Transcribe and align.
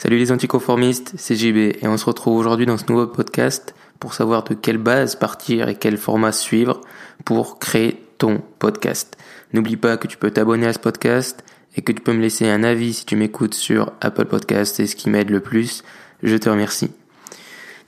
Salut 0.00 0.18
les 0.18 0.30
anticonformistes, 0.30 1.14
c'est 1.16 1.34
JB 1.34 1.56
et 1.82 1.88
on 1.88 1.96
se 1.96 2.04
retrouve 2.04 2.38
aujourd'hui 2.38 2.66
dans 2.66 2.78
ce 2.78 2.84
nouveau 2.88 3.08
podcast 3.08 3.74
pour 3.98 4.14
savoir 4.14 4.44
de 4.44 4.54
quelle 4.54 4.78
base 4.78 5.16
partir 5.16 5.68
et 5.68 5.74
quel 5.74 5.96
format 5.96 6.30
suivre 6.30 6.82
pour 7.24 7.58
créer 7.58 8.00
ton 8.16 8.40
podcast. 8.60 9.16
N'oublie 9.52 9.76
pas 9.76 9.96
que 9.96 10.06
tu 10.06 10.16
peux 10.16 10.30
t'abonner 10.30 10.68
à 10.68 10.72
ce 10.72 10.78
podcast 10.78 11.42
et 11.74 11.82
que 11.82 11.90
tu 11.90 12.00
peux 12.00 12.12
me 12.12 12.20
laisser 12.20 12.48
un 12.48 12.62
avis 12.62 12.94
si 12.94 13.06
tu 13.06 13.16
m'écoutes 13.16 13.54
sur 13.54 13.90
Apple 14.00 14.26
Podcast, 14.26 14.76
c'est 14.76 14.86
ce 14.86 14.94
qui 14.94 15.10
m'aide 15.10 15.30
le 15.30 15.40
plus. 15.40 15.82
Je 16.22 16.36
te 16.36 16.48
remercie. 16.48 16.92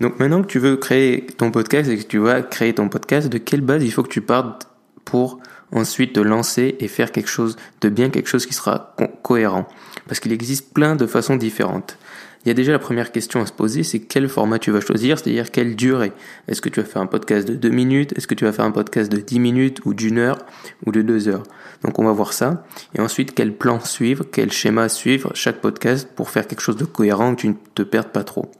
Donc 0.00 0.18
maintenant 0.18 0.42
que 0.42 0.48
tu 0.48 0.58
veux 0.58 0.78
créer 0.78 1.26
ton 1.26 1.52
podcast 1.52 1.88
et 1.88 1.96
que 1.96 2.08
tu 2.08 2.18
vas 2.18 2.42
créer 2.42 2.74
ton 2.74 2.88
podcast, 2.88 3.28
de 3.28 3.38
quelle 3.38 3.60
base 3.60 3.84
il 3.84 3.92
faut 3.92 4.02
que 4.02 4.08
tu 4.08 4.20
partes 4.20 4.66
pour 5.04 5.38
ensuite 5.72 6.14
te 6.14 6.20
lancer 6.20 6.76
et 6.80 6.88
faire 6.88 7.12
quelque 7.12 7.28
chose 7.28 7.56
de 7.80 7.88
bien, 7.88 8.10
quelque 8.10 8.28
chose 8.28 8.46
qui 8.46 8.54
sera 8.54 8.94
cohérent. 9.22 9.66
Parce 10.06 10.20
qu'il 10.20 10.32
existe 10.32 10.72
plein 10.72 10.96
de 10.96 11.06
façons 11.06 11.36
différentes. 11.36 11.96
Il 12.44 12.48
y 12.48 12.50
a 12.50 12.54
déjà 12.54 12.72
la 12.72 12.78
première 12.78 13.12
question 13.12 13.42
à 13.42 13.46
se 13.46 13.52
poser, 13.52 13.82
c'est 13.82 13.98
quel 13.98 14.26
format 14.26 14.58
tu 14.58 14.70
vas 14.70 14.80
choisir, 14.80 15.18
c'est-à-dire 15.18 15.50
quelle 15.50 15.76
durée? 15.76 16.12
Est-ce 16.48 16.62
que 16.62 16.70
tu 16.70 16.80
vas 16.80 16.86
faire 16.86 17.02
un 17.02 17.06
podcast 17.06 17.46
de 17.46 17.54
2 17.54 17.68
minutes, 17.68 18.14
est-ce 18.16 18.26
que 18.26 18.34
tu 18.34 18.46
vas 18.46 18.52
faire 18.52 18.64
un 18.64 18.70
podcast 18.70 19.12
de 19.12 19.18
10 19.18 19.38
minutes 19.40 19.80
ou 19.84 19.92
d'une 19.92 20.16
heure 20.16 20.38
ou 20.86 20.90
de 20.90 21.02
2 21.02 21.28
heures? 21.28 21.42
Donc 21.82 21.98
on 21.98 22.04
va 22.04 22.12
voir 22.12 22.32
ça. 22.32 22.64
Et 22.94 23.00
ensuite, 23.00 23.34
quel 23.34 23.54
plan 23.54 23.78
suivre, 23.80 24.24
quel 24.32 24.50
schéma 24.52 24.88
suivre 24.88 25.32
chaque 25.34 25.60
podcast 25.60 26.08
pour 26.16 26.30
faire 26.30 26.46
quelque 26.46 26.62
chose 26.62 26.76
de 26.76 26.86
cohérent, 26.86 27.34
que 27.34 27.42
tu 27.42 27.48
ne 27.48 27.54
te 27.74 27.82
perdes 27.82 28.08
pas 28.08 28.24
trop. 28.24 28.50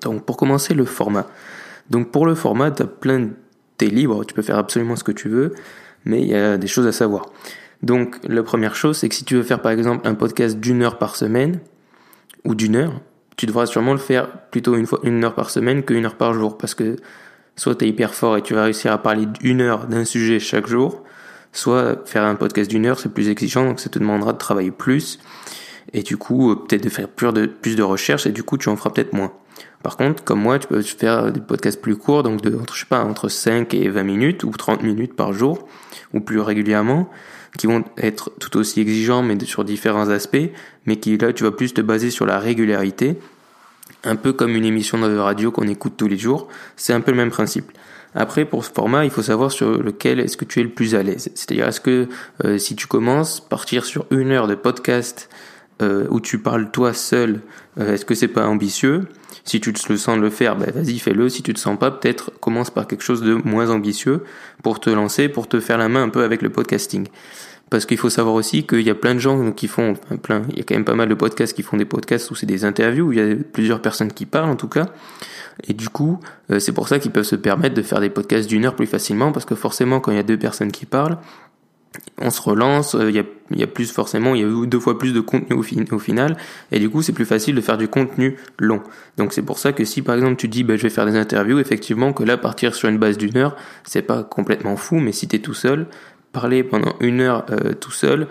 Donc 0.00 0.24
pour 0.24 0.36
commencer, 0.36 0.74
le 0.74 0.84
format. 0.84 1.28
Donc 1.90 2.10
pour 2.10 2.26
le 2.26 2.34
format, 2.34 2.72
tu 2.72 2.82
as 2.82 2.86
plein 2.86 3.20
de... 3.20 3.28
T'es 3.76 3.86
libre, 3.86 4.24
tu 4.24 4.34
peux 4.34 4.42
faire 4.42 4.58
absolument 4.58 4.96
ce 4.96 5.04
que 5.04 5.12
tu 5.12 5.28
veux 5.28 5.54
mais 6.04 6.20
il 6.20 6.28
y 6.28 6.34
a 6.34 6.56
des 6.56 6.66
choses 6.66 6.86
à 6.86 6.92
savoir. 6.92 7.26
Donc 7.82 8.16
la 8.24 8.42
première 8.42 8.74
chose, 8.74 8.98
c'est 8.98 9.08
que 9.08 9.14
si 9.14 9.24
tu 9.24 9.36
veux 9.36 9.42
faire 9.42 9.62
par 9.62 9.72
exemple 9.72 10.06
un 10.06 10.14
podcast 10.14 10.58
d'une 10.58 10.82
heure 10.82 10.98
par 10.98 11.16
semaine, 11.16 11.60
ou 12.44 12.54
d'une 12.54 12.76
heure, 12.76 13.00
tu 13.36 13.46
devras 13.46 13.66
sûrement 13.66 13.92
le 13.92 13.98
faire 13.98 14.28
plutôt 14.50 14.74
une, 14.74 14.86
fois, 14.86 15.00
une 15.04 15.24
heure 15.24 15.34
par 15.34 15.50
semaine 15.50 15.84
qu'une 15.84 16.04
heure 16.04 16.16
par 16.16 16.34
jour, 16.34 16.58
parce 16.58 16.74
que 16.74 16.96
soit 17.56 17.76
tu 17.76 17.84
es 17.84 17.88
hyper 17.88 18.14
fort 18.14 18.36
et 18.36 18.42
tu 18.42 18.54
vas 18.54 18.64
réussir 18.64 18.92
à 18.92 18.98
parler 18.98 19.26
d'une 19.26 19.60
heure 19.60 19.86
d'un 19.86 20.04
sujet 20.04 20.40
chaque 20.40 20.66
jour, 20.66 21.04
soit 21.52 22.06
faire 22.06 22.24
un 22.24 22.34
podcast 22.34 22.70
d'une 22.70 22.86
heure, 22.86 22.98
c'est 22.98 23.12
plus 23.12 23.28
exigeant, 23.28 23.64
donc 23.64 23.80
ça 23.80 23.88
te 23.88 23.98
demandera 23.98 24.32
de 24.32 24.38
travailler 24.38 24.70
plus, 24.70 25.18
et 25.92 26.02
du 26.02 26.16
coup 26.16 26.54
peut-être 26.56 26.82
de 26.82 26.88
faire 26.88 27.08
plus 27.08 27.32
de, 27.32 27.46
plus 27.46 27.80
recherches, 27.80 28.26
et 28.26 28.32
du 28.32 28.42
coup 28.42 28.58
tu 28.58 28.68
en 28.68 28.76
feras 28.76 28.90
peut-être 28.90 29.12
moins. 29.12 29.32
Par 29.82 29.96
contre, 29.96 30.24
comme 30.24 30.40
moi, 30.40 30.58
tu 30.58 30.66
peux 30.66 30.82
faire 30.82 31.30
des 31.30 31.40
podcasts 31.40 31.80
plus 31.80 31.96
courts, 31.96 32.24
donc 32.24 32.42
de, 32.42 32.58
je 32.72 32.80
sais 32.80 32.86
pas, 32.86 33.04
entre 33.04 33.28
5 33.28 33.72
et 33.74 33.88
20 33.88 34.02
minutes 34.02 34.44
ou 34.44 34.50
30 34.50 34.82
minutes 34.82 35.14
par 35.14 35.32
jour, 35.32 35.68
ou 36.14 36.20
plus 36.20 36.40
régulièrement, 36.40 37.10
qui 37.56 37.66
vont 37.66 37.84
être 37.96 38.30
tout 38.40 38.56
aussi 38.56 38.80
exigeants, 38.80 39.22
mais 39.22 39.38
sur 39.44 39.64
différents 39.64 40.08
aspects, 40.08 40.50
mais 40.86 40.96
qui 40.96 41.16
là, 41.16 41.32
tu 41.32 41.44
vas 41.44 41.50
plus 41.50 41.74
te 41.74 41.80
baser 41.80 42.10
sur 42.10 42.26
la 42.26 42.38
régularité, 42.38 43.16
un 44.04 44.16
peu 44.16 44.32
comme 44.32 44.54
une 44.54 44.64
émission 44.64 44.98
de 44.98 45.16
radio 45.16 45.50
qu'on 45.50 45.66
écoute 45.66 45.94
tous 45.96 46.08
les 46.08 46.18
jours, 46.18 46.48
c'est 46.76 46.92
un 46.92 47.00
peu 47.00 47.10
le 47.10 47.16
même 47.16 47.30
principe. 47.30 47.72
Après, 48.14 48.44
pour 48.44 48.64
ce 48.64 48.70
format, 48.70 49.04
il 49.04 49.10
faut 49.10 49.22
savoir 49.22 49.52
sur 49.52 49.82
lequel 49.82 50.18
est-ce 50.20 50.36
que 50.36 50.44
tu 50.44 50.60
es 50.60 50.62
le 50.62 50.70
plus 50.70 50.94
à 50.94 51.02
l'aise. 51.02 51.30
C'est-à-dire, 51.34 51.68
est-ce 51.68 51.80
que 51.80 52.08
euh, 52.44 52.58
si 52.58 52.74
tu 52.74 52.86
commences, 52.86 53.40
partir 53.40 53.84
sur 53.84 54.06
une 54.10 54.30
heure 54.30 54.46
de 54.46 54.54
podcast 54.54 55.28
euh, 55.80 56.06
où 56.10 56.20
tu 56.20 56.38
parles 56.38 56.70
toi 56.70 56.92
seul, 56.92 57.40
euh, 57.78 57.94
est-ce 57.94 58.04
que 58.04 58.14
c'est 58.14 58.28
pas 58.28 58.46
ambitieux? 58.46 59.06
Si 59.44 59.60
tu 59.60 59.72
te 59.72 59.96
sens 59.96 60.18
le 60.18 60.30
faire, 60.30 60.56
ben 60.56 60.70
vas-y 60.70 60.98
fais-le. 60.98 61.28
Si 61.28 61.42
tu 61.42 61.54
te 61.54 61.58
sens 61.58 61.78
pas, 61.78 61.90
peut-être 61.90 62.32
commence 62.40 62.70
par 62.70 62.86
quelque 62.86 63.02
chose 63.02 63.22
de 63.22 63.34
moins 63.34 63.70
ambitieux 63.70 64.22
pour 64.62 64.80
te 64.80 64.90
lancer, 64.90 65.28
pour 65.28 65.48
te 65.48 65.60
faire 65.60 65.78
la 65.78 65.88
main 65.88 66.02
un 66.02 66.08
peu 66.08 66.22
avec 66.22 66.42
le 66.42 66.50
podcasting. 66.50 67.06
Parce 67.70 67.84
qu'il 67.84 67.98
faut 67.98 68.10
savoir 68.10 68.34
aussi 68.34 68.66
qu'il 68.66 68.80
y 68.80 68.90
a 68.90 68.94
plein 68.94 69.14
de 69.14 69.18
gens 69.18 69.52
qui 69.52 69.68
font, 69.68 69.94
plein, 70.22 70.42
il 70.50 70.58
y 70.58 70.60
a 70.60 70.64
quand 70.64 70.74
même 70.74 70.84
pas 70.84 70.94
mal 70.94 71.08
de 71.08 71.14
podcasts 71.14 71.54
qui 71.54 71.62
font 71.62 71.76
des 71.76 71.84
podcasts 71.84 72.30
où 72.30 72.34
c'est 72.34 72.46
des 72.46 72.64
interviews, 72.64 73.08
où 73.08 73.12
il 73.12 73.18
y 73.18 73.32
a 73.32 73.36
plusieurs 73.52 73.82
personnes 73.82 74.12
qui 74.12 74.26
parlent 74.26 74.48
en 74.48 74.56
tout 74.56 74.68
cas. 74.68 74.86
Et 75.66 75.74
du 75.74 75.88
coup, 75.88 76.18
euh, 76.50 76.60
c'est 76.60 76.72
pour 76.72 76.88
ça 76.88 76.98
qu'ils 76.98 77.10
peuvent 77.10 77.24
se 77.24 77.36
permettre 77.36 77.74
de 77.74 77.82
faire 77.82 78.00
des 78.00 78.10
podcasts 78.10 78.48
d'une 78.48 78.64
heure 78.64 78.76
plus 78.76 78.86
facilement, 78.86 79.32
parce 79.32 79.44
que 79.44 79.54
forcément, 79.54 80.00
quand 80.00 80.12
il 80.12 80.16
y 80.16 80.20
a 80.20 80.24
deux 80.24 80.38
personnes 80.38 80.72
qui 80.72 80.86
parlent, 80.86 81.18
on 82.18 82.30
se 82.30 82.40
relance, 82.40 82.94
euh, 82.94 83.10
il 83.10 83.16
y, 83.58 83.62
a, 83.62 83.66
plus 83.66 83.90
forcément, 83.90 84.34
il 84.34 84.40
y 84.40 84.44
a 84.44 84.46
eu 84.46 84.66
deux 84.66 84.80
fois 84.80 84.98
plus 84.98 85.12
de 85.12 85.20
contenu 85.20 85.56
au, 85.56 85.98
final, 85.98 86.36
et 86.72 86.78
du 86.78 86.90
coup 86.90 87.02
c'est 87.02 87.12
plus 87.12 87.24
facile 87.24 87.54
de 87.54 87.60
faire 87.60 87.78
du 87.78 87.88
contenu 87.88 88.36
long. 88.58 88.82
Donc 89.16 89.32
c'est 89.32 89.42
pour 89.42 89.58
ça 89.58 89.72
que 89.72 89.84
si 89.84 90.02
par 90.02 90.14
exemple 90.14 90.36
tu 90.36 90.48
dis 90.48 90.64
bah, 90.64 90.76
je 90.76 90.82
vais 90.82 90.90
faire 90.90 91.06
des 91.06 91.16
interviews, 91.16 91.58
effectivement 91.58 92.12
que 92.12 92.22
là 92.22 92.36
partir 92.36 92.74
sur 92.74 92.88
une 92.88 92.98
base 92.98 93.16
d'une 93.18 93.36
heure, 93.36 93.56
c'est 93.84 94.02
pas 94.02 94.22
complètement 94.22 94.76
fou, 94.76 94.96
mais 94.96 95.12
si 95.12 95.28
tu 95.28 95.36
es 95.36 95.38
tout 95.38 95.54
seul, 95.54 95.86
parler 96.32 96.62
pendant 96.62 96.94
une 97.00 97.20
heure 97.20 97.46
euh, 97.50 97.72
tout 97.72 97.92
seul, 97.92 98.28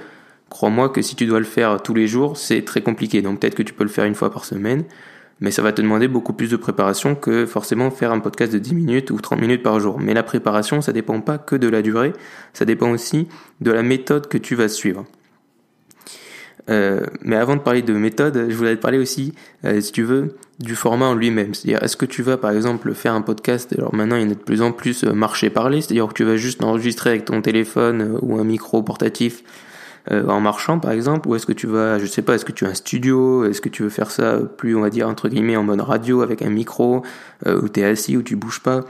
crois-moi 0.49 0.89
que 0.89 1.01
si 1.01 1.15
tu 1.15 1.25
dois 1.25 1.39
le 1.39 1.45
faire 1.45 1.81
tous 1.81 1.93
les 1.93 2.07
jours, 2.07 2.37
c'est 2.37 2.63
très 2.63 2.81
compliqué. 2.81 3.21
Donc 3.21 3.39
peut-être 3.39 3.55
que 3.55 3.63
tu 3.63 3.73
peux 3.73 3.83
le 3.83 3.89
faire 3.89 4.05
une 4.05 4.15
fois 4.15 4.31
par 4.31 4.45
semaine, 4.45 4.83
mais 5.39 5.51
ça 5.51 5.61
va 5.61 5.71
te 5.71 5.81
demander 5.81 6.07
beaucoup 6.07 6.33
plus 6.33 6.49
de 6.49 6.57
préparation 6.57 7.15
que 7.15 7.45
forcément 7.45 7.91
faire 7.91 8.11
un 8.11 8.19
podcast 8.19 8.51
de 8.53 8.59
10 8.59 8.75
minutes 8.75 9.11
ou 9.11 9.19
30 9.19 9.39
minutes 9.39 9.63
par 9.63 9.79
jour. 9.79 9.99
Mais 9.99 10.13
la 10.13 10.23
préparation, 10.23 10.81
ça 10.81 10.93
dépend 10.93 11.21
pas 11.21 11.37
que 11.37 11.55
de 11.55 11.67
la 11.67 11.81
durée, 11.81 12.13
ça 12.53 12.65
dépend 12.65 12.89
aussi 12.89 13.27
de 13.61 13.71
la 13.71 13.83
méthode 13.83 14.27
que 14.27 14.37
tu 14.37 14.55
vas 14.55 14.67
suivre. 14.67 15.05
Euh, 16.69 17.01
mais 17.21 17.37
avant 17.37 17.55
de 17.55 17.61
parler 17.61 17.81
de 17.81 17.93
méthode, 17.93 18.47
je 18.49 18.55
voulais 18.55 18.75
te 18.75 18.81
parler 18.81 18.97
aussi, 18.97 19.33
euh, 19.63 19.79
si 19.79 19.91
tu 19.91 20.03
veux, 20.03 20.35
du 20.59 20.75
format 20.75 21.05
en 21.05 21.15
lui-même. 21.15 21.53
C'est-à-dire, 21.53 21.81
est-ce 21.81 21.95
que 21.95 22.05
tu 22.05 22.23
vas, 22.23 22.35
par 22.37 22.51
exemple, 22.51 22.93
faire 22.93 23.13
un 23.13 23.21
podcast 23.21 23.73
Alors 23.77 23.95
maintenant, 23.95 24.17
il 24.17 24.23
y 24.23 24.25
en 24.25 24.31
a 24.31 24.35
de 24.35 24.39
plus 24.39 24.61
en 24.61 24.71
plus 24.71 25.03
euh, 25.03 25.13
marché-parler, 25.13 25.81
c'est-à-dire 25.81 26.07
que 26.07 26.13
tu 26.13 26.25
vas 26.25 26.35
juste 26.35 26.61
enregistrer 26.63 27.11
avec 27.11 27.25
ton 27.25 27.41
téléphone 27.41 28.19
ou 28.21 28.37
un 28.37 28.43
micro 28.43 28.83
portatif 28.83 29.43
euh, 30.11 30.25
en 30.27 30.39
marchant 30.39 30.79
par 30.79 30.91
exemple 30.91 31.27
ou 31.27 31.35
est-ce 31.35 31.45
que 31.45 31.51
tu 31.51 31.67
vas 31.67 31.99
je 31.99 32.05
sais 32.05 32.21
pas 32.21 32.35
est-ce 32.35 32.45
que 32.45 32.53
tu 32.53 32.65
as 32.65 32.69
un 32.69 32.73
studio 32.73 33.43
est-ce 33.43 33.59
que 33.59 33.67
tu 33.67 33.83
veux 33.83 33.89
faire 33.89 34.09
ça 34.09 34.39
plus 34.57 34.75
on 34.75 34.81
va 34.81 34.89
dire 34.89 35.07
entre 35.09 35.27
guillemets 35.27 35.57
en 35.57 35.63
mode 35.63 35.81
radio 35.81 36.21
avec 36.21 36.41
un 36.41 36.49
micro 36.49 37.03
euh, 37.45 37.59
où 37.61 37.67
tu 37.67 37.81
es 37.81 37.83
assis 37.83 38.15
ou 38.15 38.21
tu 38.21 38.35
bouges 38.35 38.61
pas? 38.61 38.81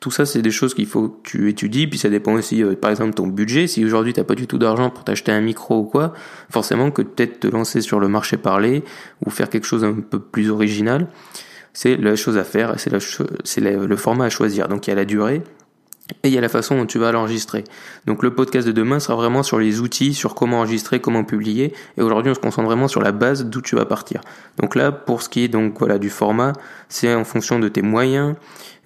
Tout 0.00 0.10
ça 0.10 0.26
c'est 0.26 0.42
des 0.42 0.50
choses 0.50 0.74
qu'il 0.74 0.86
faut 0.86 1.08
que 1.08 1.20
tu 1.22 1.48
étudies 1.48 1.86
puis 1.86 1.98
ça 1.98 2.08
dépend 2.08 2.32
aussi 2.32 2.62
euh, 2.62 2.74
par 2.74 2.90
exemple 2.90 3.14
ton 3.14 3.28
budget. 3.28 3.66
Si 3.66 3.84
aujourd'hui 3.84 4.12
t'as 4.12 4.24
pas 4.24 4.34
du 4.34 4.46
tout 4.46 4.58
d'argent 4.58 4.90
pour 4.90 5.04
t'acheter 5.04 5.32
un 5.32 5.40
micro 5.40 5.80
ou 5.80 5.84
quoi 5.84 6.12
forcément 6.50 6.90
que 6.90 7.02
peut-être 7.02 7.40
te 7.40 7.46
lancer 7.46 7.80
sur 7.80 8.00
le 8.00 8.08
marché 8.08 8.36
parler 8.36 8.82
ou 9.24 9.30
faire 9.30 9.50
quelque 9.50 9.66
chose 9.66 9.84
un 9.84 9.94
peu 9.94 10.18
plus 10.18 10.50
original 10.50 11.08
c'est 11.72 11.96
la 11.96 12.16
chose 12.16 12.36
à 12.36 12.44
faire 12.44 12.74
c'est 12.78 12.92
c'est 13.44 13.60
le 13.60 13.96
format 13.96 14.24
à 14.26 14.30
choisir. 14.30 14.68
Donc 14.68 14.86
il 14.86 14.90
y 14.90 14.92
a 14.92 14.96
la 14.96 15.04
durée 15.04 15.42
et 16.22 16.28
il 16.28 16.34
y 16.34 16.38
a 16.38 16.40
la 16.40 16.48
façon 16.48 16.76
dont 16.76 16.86
tu 16.86 16.98
vas 16.98 17.12
l'enregistrer. 17.12 17.64
Donc 18.06 18.22
le 18.22 18.34
podcast 18.34 18.66
de 18.66 18.72
demain 18.72 19.00
sera 19.00 19.16
vraiment 19.16 19.42
sur 19.42 19.58
les 19.58 19.80
outils, 19.80 20.12
sur 20.12 20.34
comment 20.34 20.58
enregistrer, 20.58 21.00
comment 21.00 21.24
publier. 21.24 21.72
Et 21.96 22.02
aujourd'hui, 22.02 22.30
on 22.30 22.34
se 22.34 22.40
concentre 22.40 22.66
vraiment 22.66 22.88
sur 22.88 23.00
la 23.00 23.12
base 23.12 23.46
d'où 23.46 23.62
tu 23.62 23.74
vas 23.74 23.86
partir. 23.86 24.20
Donc 24.58 24.74
là, 24.74 24.92
pour 24.92 25.22
ce 25.22 25.28
qui 25.28 25.44
est 25.44 25.48
donc 25.48 25.78
voilà 25.78 25.98
du 25.98 26.10
format, 26.10 26.52
c'est 26.88 27.14
en 27.14 27.24
fonction 27.24 27.58
de 27.58 27.68
tes 27.68 27.82
moyens 27.82 28.34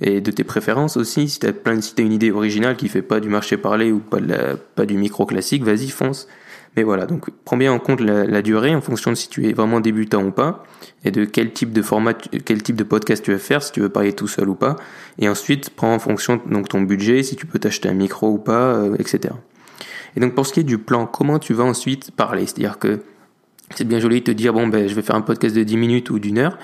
et 0.00 0.20
de 0.20 0.30
tes 0.30 0.44
préférences 0.44 0.96
aussi. 0.96 1.28
Si 1.28 1.40
tu 1.40 1.46
as 1.46 1.52
plein, 1.52 1.80
si 1.80 1.94
as 1.98 2.02
une 2.02 2.12
idée 2.12 2.30
originale 2.30 2.76
qui 2.76 2.88
fait 2.88 3.02
pas 3.02 3.18
du 3.18 3.28
marché 3.28 3.56
parlé 3.56 3.90
ou 3.90 3.98
pas, 3.98 4.20
de 4.20 4.28
la, 4.28 4.56
pas 4.56 4.86
du 4.86 4.96
micro 4.96 5.26
classique, 5.26 5.64
vas-y 5.64 5.88
fonce. 5.88 6.28
Mais 6.78 6.84
voilà, 6.84 7.06
donc 7.06 7.28
prends 7.44 7.56
bien 7.56 7.72
en 7.72 7.80
compte 7.80 8.00
la, 8.00 8.40
durée 8.40 8.72
en 8.72 8.80
fonction 8.80 9.10
de 9.10 9.16
si 9.16 9.28
tu 9.28 9.48
es 9.48 9.52
vraiment 9.52 9.80
débutant 9.80 10.22
ou 10.22 10.30
pas, 10.30 10.62
et 11.04 11.10
de 11.10 11.24
quel 11.24 11.52
type 11.52 11.72
de 11.72 11.82
format, 11.82 12.14
quel 12.14 12.62
type 12.62 12.76
de 12.76 12.84
podcast 12.84 13.24
tu 13.24 13.32
veux 13.32 13.38
faire, 13.38 13.64
si 13.64 13.72
tu 13.72 13.80
veux 13.80 13.88
parler 13.88 14.12
tout 14.12 14.28
seul 14.28 14.48
ou 14.48 14.54
pas. 14.54 14.76
Et 15.18 15.28
ensuite, 15.28 15.70
prends 15.70 15.92
en 15.92 15.98
fonction 15.98 16.40
donc 16.46 16.68
ton 16.68 16.80
budget, 16.82 17.24
si 17.24 17.34
tu 17.34 17.46
peux 17.46 17.58
t'acheter 17.58 17.88
un 17.88 17.94
micro 17.94 18.28
ou 18.28 18.38
pas, 18.38 18.76
euh, 18.76 18.94
etc. 19.00 19.34
Et 20.14 20.20
donc 20.20 20.36
pour 20.36 20.46
ce 20.46 20.52
qui 20.52 20.60
est 20.60 20.62
du 20.62 20.78
plan, 20.78 21.06
comment 21.06 21.40
tu 21.40 21.52
vas 21.52 21.64
ensuite 21.64 22.12
parler? 22.12 22.46
C'est-à-dire 22.46 22.78
que 22.78 23.00
c'est 23.74 23.82
bien 23.82 23.98
joli 23.98 24.20
de 24.20 24.26
te 24.26 24.30
dire 24.30 24.52
bon 24.52 24.68
ben 24.68 24.88
je 24.88 24.94
vais 24.94 25.02
faire 25.02 25.16
un 25.16 25.22
podcast 25.22 25.56
de 25.56 25.64
10 25.64 25.76
minutes 25.78 26.10
ou 26.10 26.20
d'une 26.20 26.38
heure, 26.38 26.58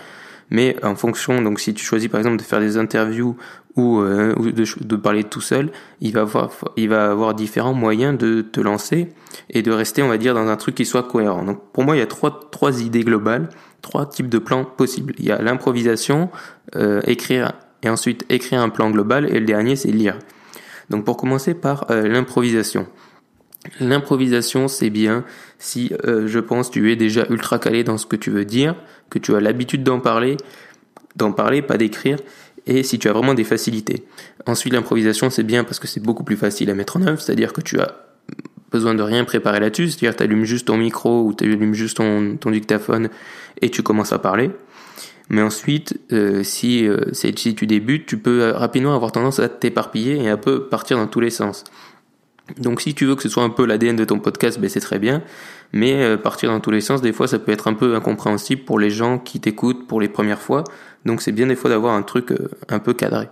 mais 0.51 0.77
en 0.85 0.95
fonction, 0.95 1.43
donc 1.43 1.61
si 1.61 1.75
tu 1.75 1.85
choisis 1.85 2.09
par 2.09 2.21
exemple 2.21 2.37
de 2.37 2.43
faire 2.43 2.61
des 2.61 2.77
interviews 2.77 3.37
ou, 3.77 4.01
euh, 4.01 4.35
de, 4.35 4.97
parler 4.97 5.25
tout 5.25 5.41
seul, 5.41 5.71
il 6.01 6.13
va 6.13 6.23
avoir, 6.23 6.51
il 6.77 7.35
différents 7.37 7.75
moyens 7.75 8.17
de 8.17 8.43
te 8.43 8.61
lancer 8.61 9.09
et 9.51 9.63
de 9.63 9.73
rester, 9.73 10.03
on 10.03 10.09
va 10.09 10.19
dire, 10.19 10.35
dans 10.35 10.47
un 10.47 10.57
truc 10.57 10.77
qui 10.77 10.85
soit 10.85 11.03
cohérent. 11.03 11.45
Donc 11.45 11.61
pour 11.73 11.85
moi, 11.85 11.97
il 11.97 11.99
y 11.99 12.03
a 12.03 12.07
trois, 12.07 12.49
trois 12.53 12.83
idées 12.83 13.03
globales, 13.03 13.49
trois 13.83 14.07
types 14.07 14.29
de 14.29 14.39
plans 14.39 14.65
possibles. 14.65 15.15
Il 15.19 15.25
y 15.25 15.33
a 15.33 15.43
l'improvisation, 15.43 16.31
euh, 16.77 17.01
écrire 17.07 17.53
et 17.83 17.89
ensuite 17.89 18.25
écrire 18.29 18.61
un 18.61 18.71
plan 18.71 18.91
global 18.91 19.29
et 19.29 19.41
le 19.41 19.47
dernier 19.47 19.77
c'est 19.77 19.91
lire. 19.91 20.19
Donc 20.91 21.05
pour 21.05 21.17
commencer 21.17 21.55
par 21.55 21.91
euh, 21.91 22.09
l'improvisation. 22.09 22.87
L'improvisation, 23.81 24.69
c'est 24.69 24.91
bien 24.91 25.25
si, 25.59 25.93
euh, 26.07 26.27
je 26.27 26.39
pense, 26.39 26.71
tu 26.71 26.93
es 26.93 26.97
déjà 26.97 27.27
ultra 27.31 27.59
calé 27.59 27.83
dans 27.83 27.97
ce 27.97 28.07
que 28.07 28.17
tu 28.17 28.31
veux 28.31 28.45
dire, 28.45 28.77
que 29.11 29.19
tu 29.19 29.35
as 29.35 29.41
l'habitude 29.41 29.83
d'en 29.83 30.01
parler, 30.01 30.37
d'en 31.17 31.33
parler, 31.33 31.63
pas 31.63 31.79
d'écrire, 31.79 32.19
et 32.67 32.83
si 32.83 32.99
tu 32.99 33.09
as 33.09 33.13
vraiment 33.13 33.35
des 33.35 33.45
facilités. 33.45 34.05
Ensuite, 34.47 34.73
l'improvisation, 34.73 35.31
c'est 35.31 35.43
bien 35.43 35.65
parce 35.65 35.79
que 35.79 35.87
c'est 35.87 36.01
beaucoup 36.01 36.25
plus 36.25 36.37
facile 36.37 36.71
à 36.71 36.75
mettre 36.75 36.97
en 36.97 37.03
œuvre, 37.03 37.21
c'est-à-dire 37.21 37.53
que 37.53 37.61
tu 37.61 37.81
as 37.81 38.05
besoin 38.71 38.95
de 38.95 39.03
rien 39.03 39.25
préparer 39.25 39.61
là-dessus, 39.61 39.91
c'est-à-dire 39.91 40.17
tu 40.17 40.23
allumes 40.25 40.45
juste 40.45 40.67
ton 40.67 40.77
micro 40.77 41.25
ou 41.25 41.35
tu 41.35 41.45
allumes 41.45 41.75
juste 41.75 41.99
ton, 41.99 42.51
dictaphone 42.51 43.09
et 43.63 43.71
tu 43.71 43.83
commences 43.83 44.13
à 44.13 44.19
parler. 44.19 44.51
Mais 45.31 45.41
ensuite, 45.41 45.99
euh, 46.13 46.43
si, 46.43 46.87
euh, 46.87 47.13
si 47.13 47.55
tu 47.55 47.67
débutes, 47.67 48.07
tu 48.07 48.19
peux 48.19 48.51
rapidement 48.51 48.95
avoir 48.95 49.13
tendance 49.13 49.39
à 49.39 49.49
t'éparpiller 49.49 50.17
et 50.23 50.29
un 50.29 50.37
peu 50.37 50.69
partir 50.69 50.99
dans 50.99 51.07
tous 51.07 51.21
les 51.21 51.31
sens. 51.31 51.65
Donc 52.59 52.83
si 52.83 52.95
tu 52.95 53.07
veux 53.07 53.17
que 53.17 53.23
ce 53.23 53.29
soit 53.29 53.43
un 53.43 53.49
peu 53.49 53.65
l'ADN 53.65 53.97
de 53.97 54.05
ton 54.05 54.19
podcast, 54.19 54.61
ben 54.61 54.69
c'est 54.69 54.81
très 54.81 54.99
bien. 54.99 55.23
mais 55.73 55.95
euh, 56.03 56.17
partir 56.19 56.51
dans 56.51 56.61
tous 56.61 56.71
les 56.71 56.83
sens, 56.83 57.01
des 57.01 57.13
fois, 57.13 57.27
ça 57.27 57.39
peut 57.39 57.53
être 57.53 57.69
un 57.69 57.75
peu 57.75 57.95
incompréhensible 57.95 58.63
pour 58.63 58.79
les 58.79 58.91
gens 58.91 59.19
qui 59.19 59.41
t'écoutent 59.41 59.87
pour 59.87 60.01
les 60.01 60.09
premières 60.09 60.41
fois. 60.41 60.65
Donc 61.07 61.23
c'est 61.23 61.33
bien 61.33 61.47
des 61.47 61.57
fois 61.57 61.71
d'avoir 61.71 61.95
un 61.95 62.03
truc 62.03 62.33
euh, 62.33 62.51
un 62.69 62.79
peu 62.79 62.93
cadré. 62.93 63.29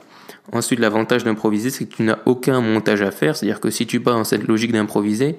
Ensuite, 0.50 0.80
l'avantage 0.80 1.24
d'improviser, 1.24 1.70
c'est 1.70 1.84
que 1.84 1.94
tu 1.94 2.02
n'as 2.02 2.18
aucun 2.24 2.60
montage 2.60 3.02
à 3.02 3.10
faire. 3.10 3.36
C'est-à-dire 3.36 3.60
que 3.60 3.70
si 3.70 3.86
tu 3.86 4.00
pars 4.00 4.14
dans 4.14 4.24
cette 4.24 4.48
logique 4.48 4.72
d'improviser, 4.72 5.36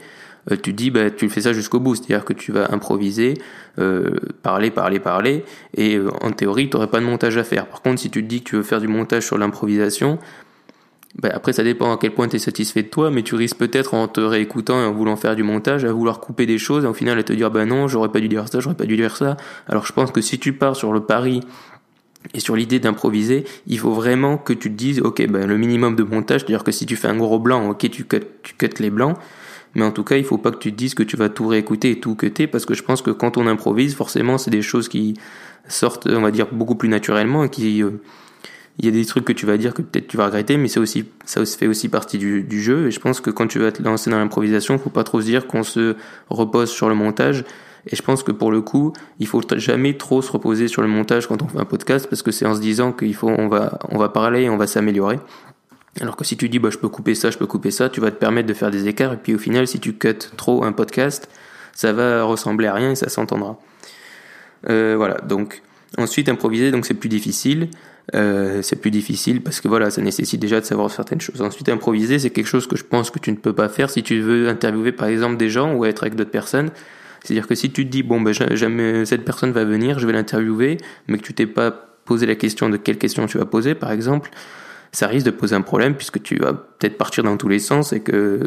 euh, 0.52 0.56
tu 0.56 0.72
dis 0.74 0.92
bah 0.92 1.10
tu 1.10 1.28
fais 1.30 1.42
ça 1.42 1.52
jusqu'au 1.52 1.80
bout, 1.80 1.96
c'est-à-dire 1.96 2.26
que 2.26 2.34
tu 2.34 2.52
vas 2.52 2.72
improviser, 2.72 3.34
parler, 4.44 4.70
parler, 4.70 5.00
parler, 5.00 5.46
et 5.76 6.00
en 6.22 6.32
théorie 6.32 6.70
tu 6.70 6.78
n'aurais 6.78 6.90
pas 6.90 7.00
de 7.00 7.06
montage 7.06 7.38
à 7.38 7.44
faire. 7.44 7.66
Par 7.66 7.82
contre, 7.82 8.00
si 8.00 8.12
tu 8.12 8.22
te 8.22 8.28
dis 8.28 8.44
que 8.44 8.50
tu 8.50 8.56
veux 8.58 8.64
faire 8.64 8.80
du 8.80 8.88
montage 8.88 9.26
sur 9.26 9.38
l'improvisation, 9.38 10.20
bah, 11.16 11.30
après 11.34 11.54
ça 11.54 11.64
dépend 11.64 11.94
à 11.94 11.98
quel 11.98 12.12
point 12.14 12.28
tu 12.28 12.38
es 12.38 12.40
satisfait 12.40 12.84
de 12.84 12.88
toi, 12.88 13.12
mais 13.12 13.24
tu 13.24 13.36
risques 13.36 13.58
peut-être 13.58 13.94
en 13.94 14.08
te 14.08 14.20
réécoutant 14.20 14.82
et 14.82 14.86
en 14.86 14.94
voulant 14.94 15.16
faire 15.16 15.36
du 15.36 15.44
montage 15.44 15.86
à 15.86 15.92
vouloir 15.92 16.20
couper 16.20 16.46
des 16.46 16.58
choses 16.58 16.86
et 16.86 16.88
au 16.88 16.94
final 16.94 17.20
à 17.20 17.24
te 17.24 17.34
dire 17.34 17.52
bah 17.52 17.66
non 17.66 17.88
j'aurais 17.88 18.10
pas 18.10 18.20
dû 18.20 18.28
dire 18.28 18.48
ça, 18.48 18.60
j'aurais 18.60 18.76
pas 18.76 18.86
dû 18.86 18.96
dire 18.96 19.16
ça. 19.16 19.38
Alors 19.68 19.86
je 19.86 19.94
pense 19.94 20.12
que 20.12 20.22
si 20.22 20.40
tu 20.40 20.54
pars 20.54 20.76
sur 20.76 20.92
le 20.92 21.02
pari 21.02 21.42
et 22.34 22.40
sur 22.40 22.56
l'idée 22.56 22.80
d'improviser, 22.80 23.44
il 23.68 23.80
faut 23.80 23.92
vraiment 23.92 24.38
que 24.38 24.54
tu 24.54 24.72
te 24.72 24.76
dises, 24.76 25.02
ok, 25.02 25.28
ben 25.28 25.46
le 25.46 25.58
minimum 25.58 25.96
de 25.96 26.04
montage, 26.04 26.42
c'est-à-dire 26.42 26.64
que 26.64 26.72
si 26.72 26.86
tu 26.86 26.96
fais 26.96 27.10
un 27.10 27.18
gros 27.18 27.40
blanc, 27.40 27.70
ok, 27.70 27.90
tu 27.90 28.06
cut, 28.06 28.22
tu 28.44 28.56
cut 28.56 28.70
les 28.80 28.90
blancs, 28.90 29.18
mais 29.76 29.84
en 29.84 29.92
tout 29.92 30.04
cas, 30.04 30.18
il 30.18 30.24
faut 30.24 30.38
pas 30.38 30.52
que 30.52 30.58
tu 30.58 30.72
te 30.72 30.78
dises 30.78 30.94
que 30.94 31.04
tu 31.04 31.18
vas 31.18 31.30
tout 31.30 31.48
réécouter 31.48 31.92
et 31.92 32.00
tout 32.00 32.16
cutter, 32.16 32.48
parce 32.48 32.66
que 32.66 32.74
je 32.74 32.84
pense 32.84 33.02
que 33.02 33.12
quand 33.12 33.38
on 33.38 33.48
improvise, 33.48 33.96
forcément, 33.96 34.38
c'est 34.38 34.52
des 34.52 34.62
choses 34.62 34.88
qui 34.88 35.16
sortent, 35.68 36.08
on 36.08 36.22
va 36.22 36.32
dire, 36.32 36.48
beaucoup 36.52 36.76
plus 36.76 36.90
naturellement, 36.90 37.44
et 37.44 37.50
qui, 37.50 37.82
euh, 37.84 38.02
il 38.80 38.86
y 38.86 38.88
a 38.88 38.92
des 38.92 39.06
trucs 39.06 39.26
que 39.26 39.34
tu 39.34 39.46
vas 39.46 39.58
dire 39.58 39.74
que 39.74 39.82
peut-être 39.82 40.08
tu 40.08 40.18
vas 40.18 40.26
regretter, 40.26 40.58
mais 40.58 40.68
c'est 40.68 40.80
aussi, 40.80 41.06
ça 41.26 41.46
fait 41.46 41.68
aussi 41.68 41.90
partie 41.90 42.18
du, 42.18 42.62
jeu, 42.62 42.88
et 42.88 42.92
je 42.92 43.00
pense 43.00 43.22
que 43.22 43.30
quand 43.30 43.48
tu 43.48 43.60
vas 43.60 43.72
te 43.72 43.84
lancer 43.84 44.10
dans 44.10 44.18
l'improvisation, 44.18 44.78
faut 44.80 44.90
pas 44.90 45.04
trop 45.04 45.22
se 45.22 45.26
dire 45.26 45.48
qu'on 45.48 45.64
se 45.64 45.96
repose 46.30 46.72
sur 46.72 46.90
le 46.90 46.96
montage, 46.96 47.46
et 47.86 47.96
je 47.96 48.02
pense 48.02 48.24
que 48.24 48.32
pour 48.32 48.52
le 48.52 48.62
coup, 48.62 48.94
il 49.20 49.28
faut 49.28 49.42
jamais 49.58 49.98
trop 49.98 50.22
se 50.22 50.32
reposer 50.32 50.68
sur 50.68 50.82
le 50.82 50.88
montage 50.88 51.28
quand 51.28 51.42
on 51.42 51.48
fait 51.48 51.60
un 51.60 51.66
podcast, 51.66 52.08
parce 52.10 52.24
que 52.24 52.32
c'est 52.32 52.46
en 52.46 52.56
se 52.56 52.62
disant 52.62 52.94
qu'il 52.94 53.14
faut, 53.14 53.30
on 53.30 53.48
va, 53.48 53.78
on 53.90 53.98
va 53.98 54.10
parler 54.10 54.44
et 54.44 54.50
on 54.50 54.58
va 54.58 54.68
s'améliorer. 54.68 55.20
Alors 56.02 56.16
que 56.16 56.24
si 56.24 56.38
tu 56.38 56.50
dis 56.50 56.58
bah 56.58 56.70
je 56.72 56.80
peux 56.80 56.90
couper 56.90 57.14
ça, 57.14 57.30
je 57.30 57.38
peux 57.38 57.46
couper 57.46 57.70
ça, 57.70 57.88
tu 57.90 58.02
vas 58.02 58.10
te 58.10 58.16
permettre 58.16 58.48
de 58.48 58.54
faire 58.54 58.72
des 58.72 58.88
écarts 58.88 59.14
et 59.14 59.18
puis 59.18 59.36
au 59.36 59.38
final 59.38 59.68
si 59.68 59.80
tu 59.80 59.94
cuts 59.94 60.16
trop 60.36 60.64
un 60.64 60.72
podcast, 60.72 61.30
ça 61.72 61.94
va 61.94 62.24
ressembler 62.24 62.66
à 62.66 62.74
rien 62.74 62.92
et 62.92 62.96
ça 62.96 63.10
s'entendra. 63.10 63.60
Euh, 64.70 64.96
voilà, 64.98 65.20
donc 65.22 65.62
ensuite 65.98 66.30
improviser 66.30 66.72
donc 66.72 66.86
c'est 66.86 66.94
plus 66.94 67.10
difficile. 67.10 67.70
Euh, 68.16 68.62
c'est 68.62 68.76
plus 68.76 68.92
difficile 68.92 69.42
parce 69.42 69.62
que 69.62 69.70
voilà, 69.70 69.90
ça 69.90 70.02
nécessite 70.02 70.40
déjà 70.40 70.60
de 70.60 70.66
savoir 70.66 70.92
certaines 70.92 71.22
choses. 71.22 71.42
Ensuite, 71.42 71.70
improviser, 71.70 72.20
c'est 72.20 72.32
quelque 72.32 72.48
chose 72.48 72.68
que 72.68 72.76
je 72.76 72.84
pense 72.84 73.10
que 73.10 73.20
tu 73.20 73.32
ne 73.32 73.38
peux 73.38 73.54
pas 73.54 73.70
faire 73.70 73.90
si 73.90 74.04
tu 74.04 74.20
veux 74.20 74.50
interviewer 74.50 74.92
par 74.92 75.08
exemple 75.08 75.38
des 75.38 75.50
gens 75.50 75.74
ou 75.74 75.86
être 75.86 76.04
avec 76.04 76.16
d'autres 76.16 76.30
personnes. 76.30 76.72
C'est-à-dire 77.24 77.48
que 77.48 77.56
si 77.56 77.72
tu 77.72 77.86
te 77.86 77.90
dis 77.90 78.04
bon 78.04 78.20
ben 78.20 78.34
jamais 78.34 79.06
cette 79.06 79.24
personne 79.24 79.52
va 79.52 79.64
venir, 79.64 80.00
je 80.00 80.06
vais 80.06 80.14
l'interviewer, 80.14 80.78
mais 81.08 81.18
que 81.18 81.24
tu 81.24 81.34
t'es 81.34 81.48
pas 81.48 81.72
posé 82.04 82.26
la 82.26 82.36
question 82.36 82.70
de 82.70 82.76
quelle 82.76 82.98
question 82.98 83.26
tu 83.26 83.38
vas 83.38 83.46
poser 83.46 83.76
par 83.76 83.92
exemple, 83.92 84.32
ça 84.92 85.08
risque 85.08 85.26
de 85.26 85.32
poser 85.32 85.56
un 85.56 85.62
problème 85.62 85.96
puisque 85.96 86.22
tu 86.22 86.36
vas 86.36 86.52
peut-être 86.54 86.98
partir 86.98 87.24
dans 87.24 87.38
tous 87.38 87.48
les 87.48 87.60
sens 87.60 87.94
et 87.94 88.02
que 88.02 88.42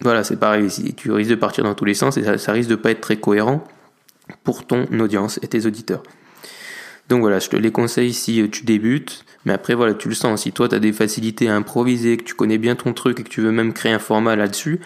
voilà, 0.00 0.24
c'est 0.24 0.36
pareil 0.36 0.66
ici, 0.66 0.94
tu 0.94 1.12
risques 1.12 1.30
de 1.30 1.36
partir 1.36 1.62
dans 1.62 1.74
tous 1.74 1.84
les 1.84 1.94
sens 1.94 2.16
et 2.16 2.24
ça, 2.24 2.36
ça 2.36 2.50
risque 2.50 2.68
de 2.68 2.74
pas 2.74 2.90
être 2.90 3.00
très 3.00 3.16
cohérent 3.16 3.62
pour 4.42 4.66
ton 4.66 4.86
audience 4.98 5.38
et 5.42 5.46
tes 5.46 5.66
auditeurs. 5.66 6.02
Donc 7.08 7.20
voilà, 7.20 7.38
je 7.38 7.48
te 7.48 7.56
les 7.56 7.70
conseille 7.70 8.12
si 8.12 8.48
tu 8.50 8.64
débutes, 8.64 9.24
mais 9.44 9.52
après 9.52 9.74
voilà, 9.74 9.94
tu 9.94 10.08
le 10.08 10.14
sens, 10.14 10.42
si 10.42 10.52
toi 10.52 10.68
tu 10.68 10.74
as 10.74 10.78
des 10.78 10.92
facilités 10.92 11.48
à 11.48 11.56
improviser, 11.56 12.16
que 12.16 12.24
tu 12.24 12.34
connais 12.34 12.58
bien 12.58 12.74
ton 12.74 12.92
truc 12.92 13.20
et 13.20 13.22
que 13.24 13.28
tu 13.28 13.40
veux 13.40 13.52
même 13.52 13.72
créer 13.72 13.92
un 13.92 13.98
format 13.98 14.36
là-dessus, 14.36 14.80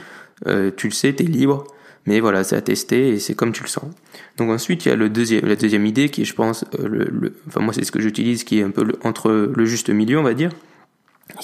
euh, 0.47 0.71
tu 0.77 0.89
le 0.89 0.93
sais, 0.93 1.15
tu 1.15 1.23
es 1.23 1.27
libre, 1.27 1.65
mais 2.07 2.21
voilà, 2.21 2.43
c'est 2.45 2.57
à 2.57 2.61
tester 2.61 3.11
et 3.11 3.19
c'est 3.19 3.35
comme 3.35 3.53
tu 3.53 3.63
le 3.63 3.69
sens. 3.69 3.91
Donc 4.39 4.51
ensuite, 4.51 4.87
il 4.87 4.89
y 4.89 4.93
a 4.93 4.97
le 4.97 5.09
deuxième, 5.09 5.47
la 5.47 5.57
deuxième 5.57 5.87
idée 5.87 6.09
qui 6.09 6.23
est, 6.23 6.25
je 6.25 6.35
pense, 6.35 6.65
euh, 6.79 6.89
le, 6.89 7.35
enfin 7.49 7.61
moi 7.61 7.73
c'est 7.73 7.85
ce 7.85 7.93
que 7.93 8.01
j'utilise, 8.01 8.45
qui 8.45 8.61
est 8.61 8.63
un 8.63 8.71
peu 8.71 8.87
entre 9.05 9.31
le 9.55 9.65
juste 9.65 9.91
milieu, 9.91 10.19
on 10.19 10.23
va 10.23 10.35
dire, 10.35 10.51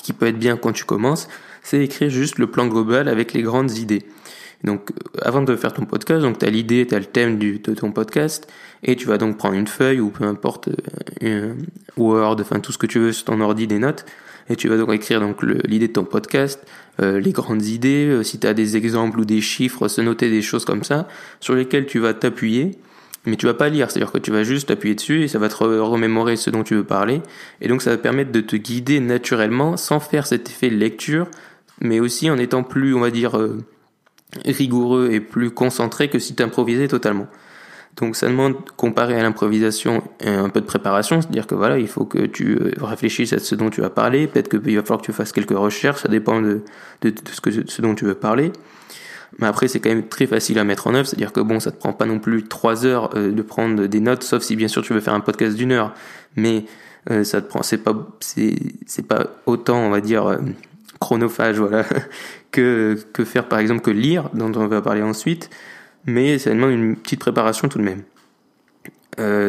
qui 0.03 0.13
peut 0.13 0.27
être 0.27 0.39
bien 0.39 0.57
quand 0.57 0.73
tu 0.73 0.85
commences, 0.85 1.29
c'est 1.63 1.83
écrire 1.83 2.11
juste 2.11 2.39
le 2.39 2.47
plan 2.47 2.67
global 2.67 3.09
avec 3.09 3.33
les 3.35 3.43
grandes 3.43 3.77
idées. 3.79 4.05
Donc, 4.65 4.91
euh, 4.91 5.21
avant 5.23 5.43
de 5.43 5.57
faire 5.57 5.73
ton 5.73 5.85
podcast, 5.85 6.23
donc 6.23 6.43
as 6.43 6.51
l'idée, 6.51 6.87
tu 6.87 6.95
as 6.95 6.99
le 6.99 7.05
thème 7.05 7.39
du, 7.39 7.59
de 7.59 7.75
ton 7.75 7.93
podcast, 7.93 8.47
et 8.83 8.97
tu 8.97 9.07
vas 9.07 9.19
donc 9.19 9.37
prendre 9.39 9.55
une 9.55 9.67
feuille 9.67 10.01
ou 10.01 10.11
peu 10.11 10.25
importe, 10.25 10.69
euh, 11.23 11.55
Word, 11.97 12.37
enfin 12.41 12.61
tout 12.61 12.73
ce 12.73 12.79
que 12.79 12.87
tu 12.87 12.99
veux 12.99 13.13
sur 13.13 13.25
ton 13.25 13.41
ordi, 13.41 13.67
des 13.67 13.79
notes, 13.79 14.05
et 14.49 14.57
tu 14.57 14.69
vas 14.69 14.77
donc 14.77 14.93
écrire 14.93 15.21
donc 15.21 15.43
l'idée 15.43 15.89
de 15.89 15.93
ton 15.93 16.05
podcast, 16.05 16.65
euh, 17.01 17.21
les 17.21 17.33
grandes 17.33 17.65
idées, 17.65 18.07
euh, 18.09 18.23
si 18.23 18.39
tu 18.39 18.47
as 18.47 18.55
des 18.55 18.77
exemples 18.77 19.21
ou 19.21 19.25
des 19.25 19.41
chiffres, 19.41 19.89
se 19.89 20.01
noter 20.01 20.31
des 20.31 20.43
choses 20.43 20.65
comme 20.65 20.85
ça, 20.85 21.09
sur 21.41 21.55
lesquelles 21.55 21.87
tu 21.87 21.99
vas 21.99 22.15
t'appuyer, 22.15 22.73
mais 23.25 23.37
tu 23.37 23.47
vas 23.47 23.55
pas 23.55 23.69
lire, 23.69 23.91
c'est-à-dire 23.91 24.13
que 24.13 24.19
tu 24.19 24.31
vas 24.31 24.43
juste 24.43 24.71
appuyer 24.71 24.95
dessus 24.95 25.23
et 25.23 25.29
ça 25.29 25.39
va 25.39 25.49
te 25.49 25.63
remémorer 25.63 26.37
ce 26.37 26.51
dont 26.51 26.65
tu 26.65 26.75
veux 26.75 26.85
parler, 26.85 27.23
et 27.61 27.69
donc 27.69 27.83
ça 27.83 27.91
va 27.91 27.97
permettre 27.97 28.33
de 28.33 28.41
te 28.41 28.57
guider 28.57 29.01
naturellement 29.01 29.77
sans 29.77 30.01
faire 30.01 30.27
cet 30.27 30.49
effet 30.51 30.71
lecture, 30.71 31.29
mais 31.81 32.01
aussi 32.01 32.31
en 32.31 32.39
étant 32.39 32.63
plus, 32.63 32.95
on 32.95 33.01
va 33.01 33.11
dire, 33.11 33.39
euh, 33.39 33.59
rigoureux 34.45 35.11
et 35.13 35.21
plus 35.21 35.51
concentré 35.51 36.09
que 36.09 36.19
si 36.19 36.35
tu 36.35 36.43
improvisais 36.43 36.89
totalement. 36.89 37.27
Donc 37.97 38.17
ça 38.17 38.27
demande, 38.27 38.55
comparé 38.77 39.19
à 39.19 39.23
l'improvisation, 39.23 40.03
un 40.25 40.49
peu 40.49 40.61
de 40.61 40.67
préparation, 40.67 41.21
c'est-à-dire 41.21 41.47
que 41.47 41.55
voilà, 41.55 41.79
il 41.79 41.89
faut 41.89 42.07
que 42.07 42.25
tu 42.25 42.57
euh, 42.57 42.73
réfléchisses 42.81 43.35
à 43.35 43.39
ce 43.39 43.55
dont 43.55 43.69
tu 43.69 43.83
vas 43.83 43.91
parler, 43.91 44.27
peut-être 44.27 44.49
qu'il 44.49 44.77
va 44.77 44.83
falloir 44.83 45.01
que 45.01 45.07
tu 45.07 45.13
fasses 45.13 45.33
quelques 45.33 45.51
recherches, 45.51 46.03
ça 46.03 46.09
dépend 46.09 46.41
de, 46.41 46.63
de, 47.03 47.13
ce, 47.31 47.41
que, 47.43 47.51
ce 47.51 47.83
dont 47.83 47.95
tu 47.95 48.07
veux 48.07 48.15
parler. 48.15 48.53
Mais 49.39 49.47
après, 49.47 49.69
c'est 49.69 49.81
quand 49.81 49.91
même 49.91 50.09
très 50.09 50.27
facile 50.27 50.59
à 50.59 50.65
mettre 50.65 50.87
en 50.87 50.95
œuvre, 50.95 51.07
c'est-à-dire 51.07 51.33
que 51.33 51.41
bon, 51.41 51.61
ça 51.61 51.71
te 51.71 51.79
prend 51.79 51.93
pas 51.93 52.07
non 52.07 52.19
plus 52.19 52.45
trois 52.45 52.87
heures 52.87 53.11
euh, 53.15 53.31
de 53.31 53.43
prendre 53.43 53.87
des 53.87 54.01
notes, 54.01 54.23
sauf 54.23 54.43
si 54.43 54.57
bien 54.57 54.69
sûr 54.69 54.83
tu 54.83 54.95
veux 54.95 55.01
faire 55.01 55.15
un 55.15 55.21
podcast 55.21 55.55
d'une 55.55 55.73
heure. 55.73 55.93
Mais 56.37 56.65
euh, 57.11 57.25
ça 57.25 57.43
te 57.43 57.49
prend, 57.49 57.63
c'est 57.63 57.79
pas, 57.79 57.95
c'est, 58.21 59.07
pas 59.07 59.27
autant, 59.45 59.79
on 59.79 59.91
va 59.91 60.01
dire, 60.01 60.39
chronophage, 61.03 61.59
voilà, 61.59 61.85
que 62.51 62.97
faire 63.25 63.49
par 63.49 63.59
exemple 63.59 63.83
que 63.83 63.91
lire, 63.91 64.31
dont 64.35 64.53
on 64.55 64.67
va 64.67 64.81
parler 64.81 65.03
ensuite. 65.03 65.51
Mais 66.07 66.39
ça 66.39 66.51
demande 66.51 66.73
une 66.73 66.97
petite 66.97 67.21
préparation 67.21 67.69
tout 67.69 67.79
de 67.79 67.85
même. 67.85 68.03